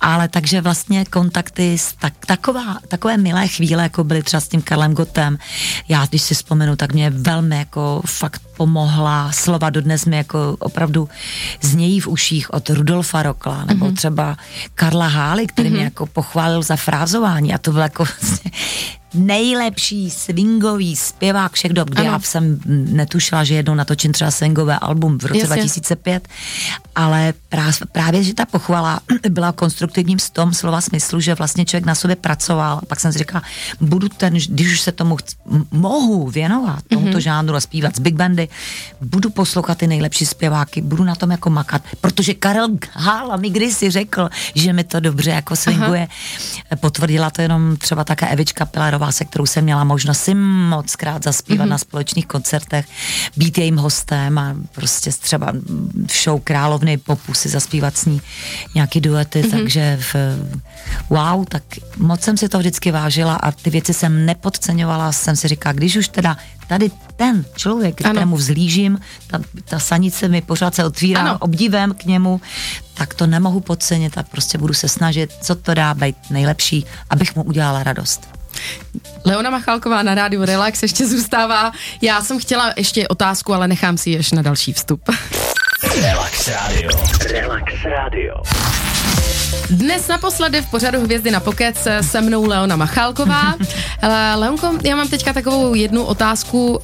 ale 0.00 0.28
takže 0.28 0.60
vlastně 0.60 1.04
kontakty, 1.04 1.76
tak, 1.98 2.12
taková, 2.26 2.78
takové 2.88 3.16
milé 3.16 3.48
chvíle, 3.48 3.82
jako 3.82 4.04
byly 4.04 4.22
třeba 4.22 4.40
s 4.40 4.48
tím 4.48 4.62
Karlem 4.62 4.94
Gotem, 4.94 5.38
já 5.88 6.06
když 6.06 6.22
si 6.22 6.34
vzpomenu, 6.34 6.76
tak 6.76 6.92
mě 6.92 7.10
velmi 7.10 7.58
jako 7.58 8.02
fakt 8.06 8.42
pomohla 8.56 9.32
slova 9.32 9.70
dodnes 9.70 10.04
mi 10.04 10.16
jako 10.16 10.56
opravdu 10.58 11.08
znějí 11.62 12.00
v 12.00 12.08
uších 12.08 12.54
od 12.54 12.70
Rudolfa 12.70 13.22
Rokla 13.22 13.64
nebo 13.64 13.86
mm-hmm. 13.86 13.94
třeba 13.94 14.36
Karla 14.74 15.06
Hály, 15.06 15.46
který 15.46 15.68
mm-hmm. 15.68 15.72
mě 15.72 15.84
jako 15.84 16.06
pochválil 16.06 16.62
za 16.62 16.76
frázování 16.76 17.54
a 17.54 17.58
to 17.58 17.72
bylo 17.72 17.82
jako 17.82 18.04
vlastně 18.04 18.50
nejlepší 19.14 20.10
swingový 20.10 20.96
zpěvák 20.96 21.52
všech 21.52 21.72
dob, 21.72 21.90
kde 21.90 22.02
ano. 22.02 22.10
já 22.12 22.20
jsem 22.20 22.60
netušila, 22.66 23.44
že 23.44 23.54
jednou 23.54 23.74
natočím 23.74 24.12
třeba 24.12 24.30
swingové 24.30 24.78
album 24.78 25.18
v 25.18 25.24
roce 25.24 25.40
Jasně. 25.40 25.56
2005, 25.56 26.28
ale 26.94 27.34
právě, 27.92 28.22
že 28.22 28.34
ta 28.34 28.46
pochvala 28.46 29.00
byla 29.28 29.52
konstruktivním 29.52 30.18
z 30.18 30.30
tom 30.30 30.54
slova 30.54 30.80
smyslu, 30.80 31.20
že 31.20 31.34
vlastně 31.34 31.64
člověk 31.64 31.86
na 31.86 31.94
sobě 31.94 32.16
pracoval. 32.16 32.80
Pak 32.86 33.00
jsem 33.00 33.12
si 33.12 33.18
říkala, 33.18 33.42
budu 33.80 34.08
ten, 34.08 34.34
když 34.48 34.72
už 34.72 34.80
se 34.80 34.92
tomu 34.92 35.16
chc- 35.16 35.64
mohu 35.70 36.30
věnovat, 36.30 36.82
tomuto 36.88 37.18
mm-hmm. 37.18 37.20
žánru 37.20 37.54
a 37.54 37.60
zpívat 37.60 37.96
z 37.96 37.98
big 37.98 38.14
bandy, 38.14 38.48
budu 39.00 39.30
poslouchat 39.30 39.78
ty 39.78 39.86
nejlepší 39.86 40.26
zpěváky, 40.26 40.80
budu 40.80 41.04
na 41.04 41.14
tom 41.14 41.30
jako 41.30 41.50
makat, 41.50 41.82
protože 42.00 42.34
Karel 42.34 42.68
Hála 42.92 43.36
mi 43.36 43.50
kdysi 43.50 43.90
řekl, 43.90 44.28
že 44.54 44.72
mi 44.72 44.84
to 44.84 45.00
dobře 45.00 45.30
jako 45.30 45.56
swinguje. 45.56 46.08
Aha. 46.70 46.76
Potvrdila 46.80 47.30
to 47.30 47.42
jenom 47.42 47.76
třeba 47.76 48.04
také 48.04 48.28
Evička 48.28 48.66
Pilarová, 48.66 49.07
Se 49.12 49.24
kterou 49.24 49.46
jsem 49.46 49.64
měla 49.64 49.84
možnost 49.84 50.20
si 50.20 50.34
moc 50.34 50.96
krát 50.96 51.24
zaspívat 51.24 51.66
mm-hmm. 51.66 51.70
na 51.70 51.78
společných 51.78 52.26
koncertech, 52.26 52.86
být 53.36 53.58
jejím 53.58 53.76
hostem 53.76 54.38
a 54.38 54.56
prostě 54.72 55.10
třeba 55.10 55.52
v 56.06 56.22
show 56.24 56.40
Královny 56.40 56.96
popu 56.96 57.34
si 57.34 57.48
zaspívat 57.48 57.96
s 57.96 58.04
ní 58.04 58.20
nějaký 58.74 59.00
duety, 59.00 59.42
mm-hmm. 59.42 59.50
takže 59.50 59.98
v, 60.00 60.14
wow, 61.10 61.44
tak 61.44 61.62
moc 61.96 62.20
jsem 62.20 62.36
si 62.36 62.48
to 62.48 62.58
vždycky 62.58 62.90
vážila 62.90 63.34
a 63.34 63.52
ty 63.52 63.70
věci 63.70 63.94
jsem 63.94 64.26
nepodceňovala, 64.26 65.12
jsem 65.12 65.36
si 65.36 65.48
říkala, 65.48 65.72
když 65.72 65.96
už 65.96 66.08
teda 66.08 66.36
tady 66.68 66.90
ten 67.16 67.44
člověk, 67.56 67.94
kterému 67.94 68.36
vzlížím, 68.36 68.98
ta, 69.26 69.40
ta 69.64 69.78
sanice 69.78 70.28
mi 70.28 70.42
pořád 70.42 70.74
se 70.74 70.84
otvírá 70.84 71.20
ano. 71.20 71.38
obdivem 71.38 71.94
k 71.94 72.04
němu, 72.04 72.40
tak 72.94 73.14
to 73.14 73.26
nemohu 73.26 73.60
podcenit 73.60 74.18
a 74.18 74.22
prostě 74.22 74.58
budu 74.58 74.74
se 74.74 74.88
snažit, 74.88 75.32
co 75.40 75.54
to 75.54 75.74
dá 75.74 75.94
být 75.94 76.16
nejlepší, 76.30 76.86
abych 77.10 77.36
mu 77.36 77.42
udělala 77.42 77.82
radost. 77.82 78.37
Leona 79.24 79.50
Machalková 79.50 80.02
na 80.02 80.14
rádiu 80.14 80.44
Relax 80.44 80.82
ještě 80.82 81.06
zůstává. 81.06 81.72
Já 82.02 82.20
jsem 82.20 82.38
chtěla 82.38 82.72
ještě 82.76 83.08
otázku, 83.08 83.54
ale 83.54 83.68
nechám 83.68 83.98
si 83.98 84.10
ji 84.10 84.16
ještě 84.16 84.36
na 84.36 84.42
další 84.42 84.72
vstup. 84.72 85.00
Relax 86.02 86.48
Radio. 86.48 86.90
Relax 87.30 87.64
Radio. 87.84 88.34
Dnes 89.70 90.08
naposledy 90.08 90.62
v 90.62 90.66
pořadu 90.66 91.00
Hvězdy 91.00 91.30
na 91.30 91.40
pokec 91.40 91.88
se 92.00 92.20
mnou 92.20 92.46
Leona 92.46 92.76
Machálková. 92.76 93.54
Leonko, 94.36 94.78
já 94.84 94.96
mám 94.96 95.08
teďka 95.08 95.32
takovou 95.32 95.74
jednu 95.74 96.04
otázku. 96.04 96.68
Uh, 96.68 96.78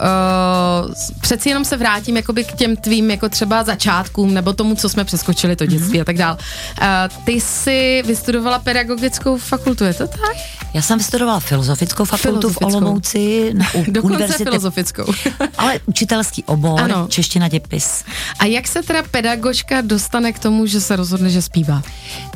přeci 1.20 1.48
jenom 1.48 1.64
se 1.64 1.76
vrátím 1.76 2.16
jakoby 2.16 2.44
k 2.44 2.52
těm 2.52 2.76
tvým 2.76 3.10
jako 3.10 3.28
třeba 3.28 3.62
začátkům 3.62 4.34
nebo 4.34 4.52
tomu, 4.52 4.74
co 4.74 4.88
jsme 4.88 5.04
přeskočili, 5.04 5.56
to 5.56 5.66
dětství 5.66 5.98
mm-hmm. 5.98 6.02
a 6.02 6.04
tak 6.04 6.16
dál. 6.16 6.36
Uh, 6.80 7.24
ty 7.24 7.32
jsi 7.32 8.02
vystudovala 8.06 8.58
pedagogickou 8.58 9.36
fakultu, 9.36 9.84
je 9.84 9.94
to 9.94 10.06
tak? 10.06 10.36
Já 10.74 10.82
jsem 10.82 10.98
vystudovala 10.98 11.40
filozofickou 11.40 12.04
fakultu 12.04 12.40
filozofickou. 12.40 12.70
v 12.70 12.74
Olomouci 12.74 13.50
na 13.54 13.66
u, 13.74 13.84
Dokonce 13.88 14.14
univerzitě. 14.14 14.44
filozofickou. 14.44 15.04
ale 15.58 15.80
učitelský 15.86 16.44
obor, 16.44 16.80
ano. 16.80 17.06
čeština 17.08 17.48
děpis. 17.48 18.04
A 18.38 18.44
jak 18.44 18.68
se 18.68 18.82
teda 18.82 19.02
pedagožka 19.10 19.80
dostane 19.80 20.32
k 20.32 20.38
tomu, 20.38 20.66
že 20.66 20.80
se 20.80 20.96
rozhodne, 20.96 21.30
že 21.30 21.42
zpívá? 21.42 21.82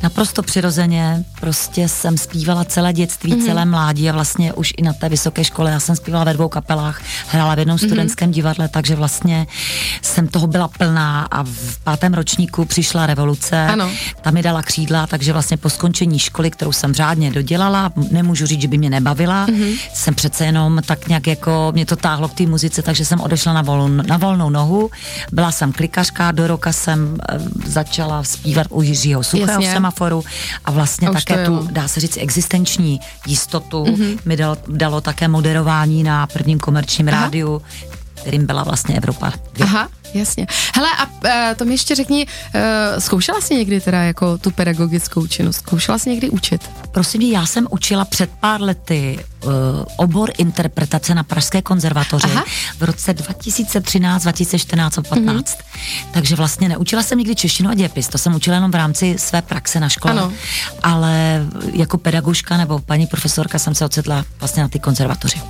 Naprosto 0.02 0.42
přirozeně, 0.42 1.24
prostě 1.40 1.88
jsem 1.88 2.18
zpívala 2.18 2.64
celé 2.64 2.92
dětství, 2.92 3.32
mm-hmm. 3.32 3.46
celé 3.46 3.64
mládí 3.64 4.10
a 4.10 4.12
vlastně 4.12 4.52
už 4.52 4.72
i 4.76 4.82
na 4.82 4.92
té 4.92 5.08
vysoké 5.08 5.44
škole. 5.44 5.70
Já 5.70 5.80
jsem 5.80 5.96
zpívala 5.96 6.24
ve 6.24 6.32
dvou 6.32 6.48
kapelách, 6.48 7.02
hrála 7.28 7.54
v 7.54 7.58
jednom 7.58 7.76
mm-hmm. 7.76 7.86
studentském 7.86 8.30
divadle, 8.30 8.68
takže 8.68 8.94
vlastně 8.94 9.46
jsem 10.02 10.28
toho 10.28 10.46
byla 10.46 10.68
plná 10.68 11.28
a 11.30 11.42
v 11.42 11.78
pátém 11.84 12.14
ročníku 12.14 12.64
přišla 12.64 13.06
revoluce. 13.06 13.66
Ano. 13.66 13.90
Ta 14.22 14.30
mi 14.30 14.42
dala 14.42 14.62
křídla, 14.62 15.06
takže 15.06 15.32
vlastně 15.32 15.56
po 15.56 15.70
skončení 15.70 16.18
školy, 16.18 16.50
kterou 16.50 16.72
jsem 16.72 16.94
řádně 16.94 17.30
dodělala, 17.30 17.92
nemůžu 18.10 18.46
říct, 18.46 18.60
že 18.60 18.68
by 18.68 18.78
mě 18.78 18.90
nebavila, 18.90 19.46
mm-hmm. 19.46 19.78
jsem 19.94 20.14
přece 20.14 20.44
jenom 20.44 20.80
tak 20.86 21.08
nějak 21.08 21.26
jako, 21.26 21.72
mě 21.74 21.86
to 21.86 21.96
táhlo 21.96 22.28
k 22.28 22.34
té 22.34 22.46
muzice, 22.46 22.82
takže 22.82 23.04
jsem 23.04 23.20
odešla 23.20 23.52
na, 23.52 23.62
vol, 23.62 23.88
na 23.88 24.16
volnou 24.16 24.50
nohu. 24.50 24.90
Byla 25.32 25.52
jsem 25.52 25.72
klikařka, 25.72 26.32
do 26.32 26.46
roka 26.58 26.72
jsem 26.72 27.18
e, 27.28 27.38
začala 27.70 28.24
zpívat 28.24 28.66
u 28.70 28.82
Jiřího 28.82 29.22
Suchého 29.22 29.60
v 29.62 29.64
semaforu 29.64 30.24
a 30.64 30.70
vlastně 30.70 31.08
a 31.08 31.12
také 31.12 31.46
tu, 31.46 31.68
dá 31.70 31.88
se 31.88 32.00
říct, 32.00 32.18
existenční 32.20 33.00
jistotu 33.26 33.84
mm-hmm. 33.84 34.18
mi 34.24 34.36
dal, 34.36 34.56
dalo 34.68 35.00
také 35.00 35.28
moderování 35.28 36.02
na 36.02 36.26
prvním 36.26 36.58
komerčním 36.58 37.08
Aha. 37.08 37.22
rádiu, 37.22 37.62
kterým 38.14 38.46
byla 38.46 38.62
vlastně 38.64 38.96
Evropa. 38.96 39.32
Aha. 39.62 39.88
Jasně. 40.14 40.46
Hele, 40.74 40.88
a 40.98 41.06
uh, 41.06 41.54
to 41.56 41.64
mi 41.64 41.74
ještě 41.74 41.94
řekni, 41.94 42.26
uh, 42.26 42.60
zkoušela 42.98 43.40
jsi 43.40 43.54
někdy 43.54 43.80
teda 43.80 44.02
jako 44.02 44.38
tu 44.38 44.50
pedagogickou 44.50 45.26
činnost? 45.26 45.56
Zkoušela 45.56 45.98
jsi 45.98 46.10
někdy 46.10 46.30
učit? 46.30 46.70
Prosím 46.92 47.22
já 47.22 47.46
jsem 47.46 47.66
učila 47.70 48.04
před 48.04 48.30
pár 48.40 48.62
lety 48.62 49.18
uh, 49.44 49.52
obor 49.96 50.30
interpretace 50.38 51.14
na 51.14 51.22
Pražské 51.22 51.62
konzervatoři 51.62 52.30
Aha. 52.30 52.44
v 52.78 52.82
roce 52.82 53.14
2013, 53.14 54.22
2014 54.22 54.98
a 54.98 55.02
15. 55.02 55.58
Mm-hmm. 55.58 55.62
Takže 56.10 56.36
vlastně 56.36 56.68
neučila 56.68 57.02
jsem 57.02 57.18
nikdy 57.18 57.34
češtinu 57.34 57.70
a 57.70 57.74
děpis, 57.74 58.08
to 58.08 58.18
jsem 58.18 58.34
učila 58.34 58.54
jenom 58.54 58.70
v 58.70 58.74
rámci 58.74 59.18
své 59.18 59.42
praxe 59.42 59.80
na 59.80 59.88
škole. 59.88 60.12
Ano. 60.12 60.32
Ale 60.82 61.46
jako 61.72 61.98
pedagožka 61.98 62.56
nebo 62.56 62.78
paní 62.78 63.06
profesorka 63.06 63.58
jsem 63.58 63.74
se 63.74 63.84
ocitla 63.84 64.24
vlastně 64.40 64.62
na 64.62 64.68
ty 64.68 64.78
konzervatoři. 64.78 65.42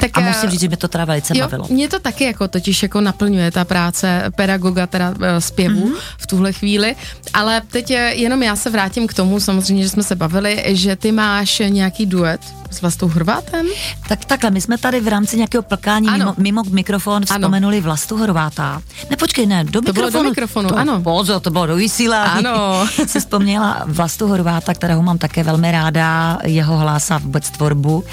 Tak, 0.00 0.18
a 0.18 0.20
musím 0.20 0.50
říct, 0.50 0.60
že 0.60 0.68
mě 0.68 0.76
to 0.76 0.88
teda 0.88 1.04
velice 1.04 1.38
jo, 1.38 1.44
bavilo. 1.44 1.66
Mě 1.70 1.88
to 1.88 1.98
taky 1.98 2.24
jako 2.24 2.48
totiž 2.48 2.82
jako 2.82 3.00
naplňuje 3.00 3.50
ta 3.50 3.64
práce 3.64 3.91
práce 3.92 4.24
pedagoga, 4.36 4.86
teda 4.86 5.14
eh, 5.22 5.40
zpěvu 5.40 5.88
mm-hmm. 5.88 6.00
v 6.18 6.26
tuhle 6.26 6.52
chvíli. 6.52 6.96
Ale 7.34 7.62
teď 7.70 7.90
jenom 7.90 8.42
já 8.42 8.56
se 8.56 8.70
vrátím 8.70 9.06
k 9.06 9.14
tomu, 9.14 9.40
samozřejmě, 9.40 9.82
že 9.82 9.88
jsme 9.88 10.02
se 10.02 10.16
bavili, 10.16 10.64
že 10.66 10.96
ty 10.96 11.12
máš 11.12 11.62
nějaký 11.68 12.06
duet 12.06 12.40
s 12.72 12.80
Vlastou 12.80 13.08
Horvátem? 13.08 13.66
Tak 14.08 14.24
takhle, 14.24 14.50
my 14.50 14.60
jsme 14.60 14.78
tady 14.78 15.00
v 15.00 15.08
rámci 15.08 15.36
nějakého 15.36 15.62
plkání 15.62 16.10
mimo, 16.10 16.34
mimo 16.36 16.62
mikrofon 16.70 17.24
vzpomenuli 17.24 17.76
ano. 17.76 17.84
Vlastu 17.84 18.16
Horváta. 18.16 18.82
Ne, 19.10 19.16
počkej, 19.16 19.46
ne, 19.46 19.64
do 19.64 19.70
to 19.70 19.80
mikrofonu. 19.80 20.10
Bylo 20.10 20.22
do 20.22 20.28
mikrofonu, 20.28 20.68
to, 20.68 20.78
ano. 20.78 21.02
Pozor, 21.02 21.40
to 21.40 21.50
bylo 21.50 21.66
do 21.66 21.76
vysílání. 21.76 22.46
Ano. 22.46 22.86
si 23.06 23.20
vzpomněla 23.20 23.82
Vlastu 23.86 24.28
Horváta, 24.28 24.74
kterého 24.74 25.02
mám 25.02 25.18
také 25.18 25.42
velmi 25.42 25.72
ráda, 25.72 26.38
jeho 26.44 26.78
hlas 26.78 27.10
a 27.10 27.18
vůbec 27.18 27.50
tvorbu. 27.50 28.04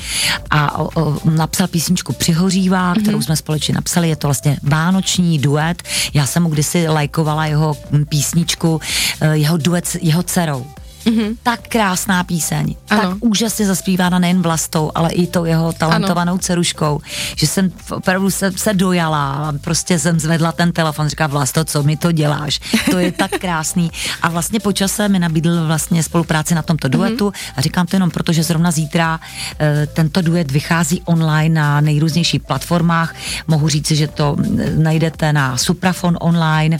A 0.50 0.80
o, 0.80 0.90
o, 1.02 1.20
napsal 1.30 1.68
písničku 1.68 2.14
Přihořívá, 2.14 2.94
mm-hmm. 2.94 3.02
kterou 3.02 3.22
jsme 3.22 3.36
společně 3.36 3.74
napsali. 3.74 4.10
Je 4.10 4.16
to 4.16 4.28
vlastně 4.28 4.58
vánoční 4.64 5.40
duet. 5.40 5.84
Já 6.14 6.26
jsem 6.26 6.44
mu 6.44 6.50
kdysi 6.50 6.88
lajkovala 6.88 7.46
jeho 7.46 7.78
písničku, 8.10 8.82
eh, 9.22 9.38
jeho 9.38 9.58
duet 9.58 9.86
s 9.88 9.96
jeho 10.02 10.24
dcerou. 10.24 10.66
Mm-hmm. 11.10 11.38
Tak 11.44 11.68
krásná 11.68 12.24
píseň, 12.24 12.76
ano. 12.90 13.02
tak 13.02 13.18
úžasně 13.20 13.66
zaspívána 13.66 14.20
nejen 14.20 14.42
vlastou, 14.42 14.92
ale 14.96 15.12
i 15.12 15.28
tou 15.28 15.46
jeho 15.46 15.74
talentovanou 15.74 16.34
ano. 16.34 16.40
ceruškou, 16.40 17.02
že 17.36 17.48
jsem 17.48 17.72
opravdu 17.92 18.30
se, 18.32 18.52
se 18.52 18.74
dojala 18.74 19.34
a 19.34 19.54
prostě 19.62 20.00
jsem 20.00 20.20
zvedla 20.20 20.52
ten 20.52 20.72
telefon, 20.72 21.08
říká 21.08 21.28
Vlasto, 21.28 21.66
co 21.66 21.84
mi 21.84 21.98
to 21.98 22.12
děláš, 22.12 22.60
to 22.92 22.98
je 23.00 23.12
tak 23.12 23.32
krásný 23.40 23.92
a 24.22 24.30
vlastně 24.30 24.60
po 24.60 24.74
čase 24.74 25.10
mi 25.10 25.20
nabídl 25.20 25.68
vlastně 25.68 26.04
spolupráci 26.04 26.56
na 26.56 26.62
tomto 26.62 26.88
duetu 26.88 27.30
mm-hmm. 27.30 27.54
a 27.56 27.62
říkám 27.62 27.88
to 27.88 27.96
jenom 27.96 28.12
proto, 28.12 28.34
že 28.34 28.44
zrovna 28.44 28.72
zítra 28.72 29.20
e, 29.60 29.88
tento 29.88 30.22
duet 30.22 30.52
vychází 30.52 31.02
online 31.06 31.56
na 31.62 31.82
nejrůznějších 31.82 32.42
platformách, 32.42 33.16
mohu 33.48 33.70
říct, 33.70 33.92
že 33.92 34.08
to 34.08 34.36
najdete 34.78 35.34
na 35.34 35.58
Suprafon 35.58 36.18
online, 36.22 36.78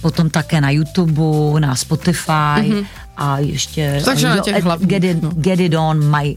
potom 0.00 0.30
také 0.30 0.60
na 0.60 0.70
YouTube, 0.70 1.60
na 1.60 1.74
Spotify 1.74 2.60
mm-hmm 2.62 3.05
a 3.16 3.38
ještě 3.38 4.02
Takže 4.04 4.28
na 4.28 4.38
těch 4.38 4.64
hlavních, 4.64 4.88
get, 4.88 5.04
it, 5.04 5.22
no. 5.22 5.30
get 5.34 5.60
it 5.60 5.74
on 5.74 6.20
my 6.20 6.36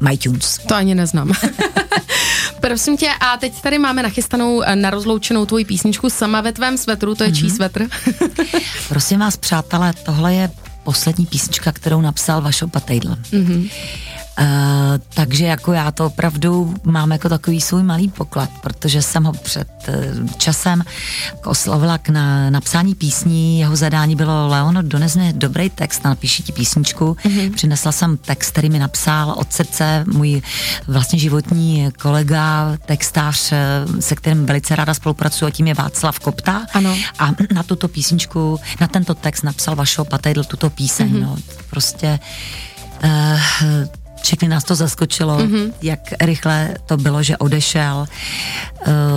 MyTunes. 0.00 0.58
To 0.58 0.74
ani 0.74 0.94
neznám. 0.94 1.32
Prosím 2.60 2.96
tě, 2.96 3.10
a 3.20 3.36
teď 3.36 3.62
tady 3.62 3.78
máme 3.78 4.02
nachystanou 4.02 4.62
eh, 4.62 4.76
na 4.76 4.90
rozloučenou 4.90 5.46
tvoji 5.46 5.64
písničku 5.64 6.10
Sama 6.10 6.40
ve 6.40 6.52
tvém 6.52 6.78
svetru, 6.78 7.14
to 7.14 7.24
je 7.24 7.30
mm-hmm. 7.30 7.34
čí 7.34 7.46
mhm. 7.46 7.56
svetr? 7.56 7.86
Prosím 8.88 9.20
vás, 9.20 9.36
přátelé, 9.36 9.92
tohle 10.04 10.34
je 10.34 10.50
poslední 10.84 11.26
písnička, 11.26 11.72
kterou 11.72 12.00
napsal 12.00 12.42
Vašo 12.42 12.68
Patejdl. 12.68 13.08
Mm-hmm. 13.14 13.70
Uh, 14.40 14.46
takže 15.14 15.46
jako 15.46 15.72
já 15.72 15.90
to 15.90 16.06
opravdu 16.06 16.74
mám 16.84 17.12
jako 17.12 17.28
takový 17.28 17.60
svůj 17.60 17.82
malý 17.82 18.08
poklad, 18.08 18.50
protože 18.62 19.02
jsem 19.02 19.24
ho 19.24 19.32
před 19.32 19.68
uh, 19.88 20.28
časem 20.36 20.84
oslovila 21.44 21.98
k 21.98 22.08
na, 22.08 22.50
napsání 22.50 22.94
písní. 22.94 23.60
Jeho 23.60 23.76
zadání 23.76 24.16
bylo 24.16 24.48
Leono, 24.48 24.82
dones 24.82 25.16
mi 25.16 25.32
dobrý 25.32 25.70
text, 25.70 26.04
napíši 26.04 26.42
ti 26.42 26.52
písničku. 26.52 27.16
Mm-hmm. 27.24 27.54
Přinesla 27.54 27.92
jsem 27.92 28.16
text, 28.16 28.50
který 28.50 28.70
mi 28.70 28.78
napsal 28.78 29.30
od 29.30 29.52
srdce 29.52 30.04
můj 30.12 30.42
vlastně 30.86 31.18
životní 31.18 31.92
kolega, 32.02 32.76
textář, 32.86 33.52
eh, 33.52 34.02
se 34.02 34.14
kterým 34.14 34.46
velice 34.46 34.76
ráda 34.76 34.94
spolupracuji, 34.94 35.46
a 35.46 35.50
tím 35.50 35.66
je 35.66 35.74
Václav 35.74 36.18
Kopta. 36.18 36.66
Ano. 36.72 36.96
A 37.18 37.30
na 37.54 37.62
tuto 37.62 37.88
písničku, 37.88 38.60
na 38.80 38.86
tento 38.86 39.14
text 39.14 39.42
napsal 39.42 39.76
Vašo 39.76 40.04
Patejdl 40.04 40.44
tuto 40.44 40.70
píseň. 40.70 41.08
Mm-hmm. 41.12 41.22
No, 41.22 41.36
prostě 41.70 42.18
uh, 43.04 43.40
všechny 44.26 44.48
nás 44.48 44.64
to 44.64 44.74
zaskočilo, 44.74 45.38
mm-hmm. 45.38 45.72
jak 45.82 46.00
rychle 46.20 46.74
to 46.86 46.96
bylo, 46.96 47.22
že 47.22 47.36
odešel. 47.36 48.06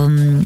Um, 0.06 0.44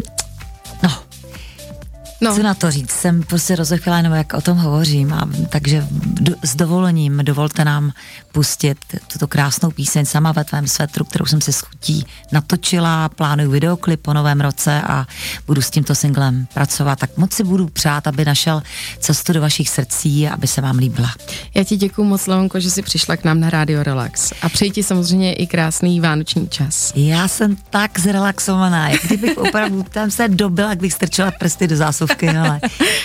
No. 2.25 2.37
Co 2.37 2.43
na 2.43 2.55
to 2.55 2.71
říct? 2.71 2.91
Jsem 2.91 3.23
prostě 3.23 3.57
rozechvěla 3.57 3.97
jenom, 3.97 4.13
jak 4.13 4.35
o 4.35 4.41
tom 4.41 4.59
hovořím. 4.59 5.13
A, 5.13 5.29
takže 5.49 5.87
do, 5.91 6.35
s 6.43 6.57
dovolením 6.57 7.19
dovolte 7.23 7.65
nám 7.65 7.93
pustit 8.33 8.79
tuto 9.13 9.27
krásnou 9.27 9.71
píseň 9.71 10.05
Sama 10.05 10.33
ve 10.33 10.45
tvém 10.45 10.67
svetru, 10.67 11.05
kterou 11.05 11.27
jsem 11.27 11.41
si 11.41 11.53
s 11.53 11.61
chutí 11.61 12.07
natočila, 12.33 13.09
plánuju 13.09 13.51
videoklip 13.51 14.01
po 14.01 14.13
novém 14.13 14.41
roce 14.41 14.83
a 14.83 15.07
budu 15.47 15.63
s 15.63 15.71
tímto 15.71 15.95
singlem 15.95 16.47
pracovat. 16.55 16.99
Tak 16.99 17.17
moc 17.17 17.33
si 17.33 17.45
budu 17.45 17.69
přát, 17.69 18.07
aby 18.07 18.25
našel 18.25 18.63
cestu 18.99 19.33
do 19.33 19.41
vašich 19.41 19.69
srdcí 19.69 20.29
a 20.29 20.35
aby 20.35 20.47
se 20.47 20.61
vám 20.61 20.79
líbila. 20.79 21.11
Já 21.55 21.65
ti 21.65 21.77
děkuji 21.77 22.05
moc, 22.05 22.27
Leonko, 22.27 22.61
že 22.61 22.71
jsi 22.71 22.83
přišla 22.83 23.17
k 23.17 23.25
nám 23.25 23.41
na 23.41 23.51
Radio 23.51 23.83
Relax. 23.83 24.33
A 24.43 24.49
přeji 24.49 24.71
ti 24.71 24.83
samozřejmě 24.83 25.33
i 25.33 25.47
krásný 25.47 26.01
vánoční 26.01 26.49
čas. 26.49 26.93
Já 26.97 27.29
jsem 27.29 27.57
tak 27.71 27.99
zrelaxovaná, 27.99 28.89
jak 28.89 29.03
kdybych 29.03 29.39
opravdu 29.39 29.83
tam 29.83 30.11
se 30.11 30.29
dobila, 30.29 30.75
bych 30.75 30.93
strčila 30.93 31.31
prsty 31.31 31.69
do 31.69 31.77
zásuvky 31.77 32.14
Skvěle. 32.15 32.61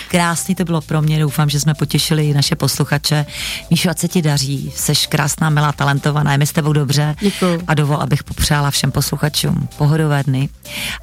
Krásný 0.08 0.54
to 0.54 0.64
bylo 0.64 0.80
pro 0.80 1.02
mě, 1.02 1.18
doufám, 1.18 1.48
že 1.50 1.60
jsme 1.60 1.74
potěšili 1.74 2.28
i 2.28 2.34
naše 2.34 2.56
posluchače. 2.56 3.26
Míšo, 3.70 3.90
ať 3.90 3.98
se 3.98 4.08
ti 4.08 4.22
daří, 4.22 4.72
seš 4.76 5.06
krásná, 5.06 5.50
milá, 5.50 5.72
talentovaná, 5.72 6.32
je 6.32 6.38
mi 6.38 6.46
s 6.46 6.52
tebou 6.52 6.72
dobře. 6.72 7.16
Děkuju. 7.20 7.62
A 7.66 7.74
dovol, 7.74 7.96
abych 7.96 8.24
popřála 8.24 8.70
všem 8.70 8.92
posluchačům 8.92 9.68
pohodové 9.78 10.22
dny 10.22 10.48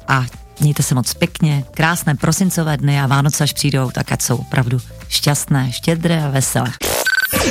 a 0.08 0.24
Mějte 0.60 0.82
se 0.82 0.94
moc 0.94 1.14
pěkně, 1.14 1.64
krásné 1.74 2.14
prosincové 2.14 2.76
dny 2.76 3.00
a 3.00 3.06
Vánoce 3.06 3.44
až 3.44 3.52
přijdou, 3.52 3.90
tak 3.90 4.12
ať 4.12 4.22
jsou 4.22 4.36
opravdu 4.36 4.78
šťastné, 5.08 5.72
štědré 5.72 6.24
a 6.24 6.28
veselé. 6.28 6.72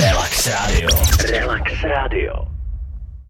Relax 0.01 0.47
Radio. 0.47 0.89
Relax 1.31 1.71
Radio. 1.83 2.56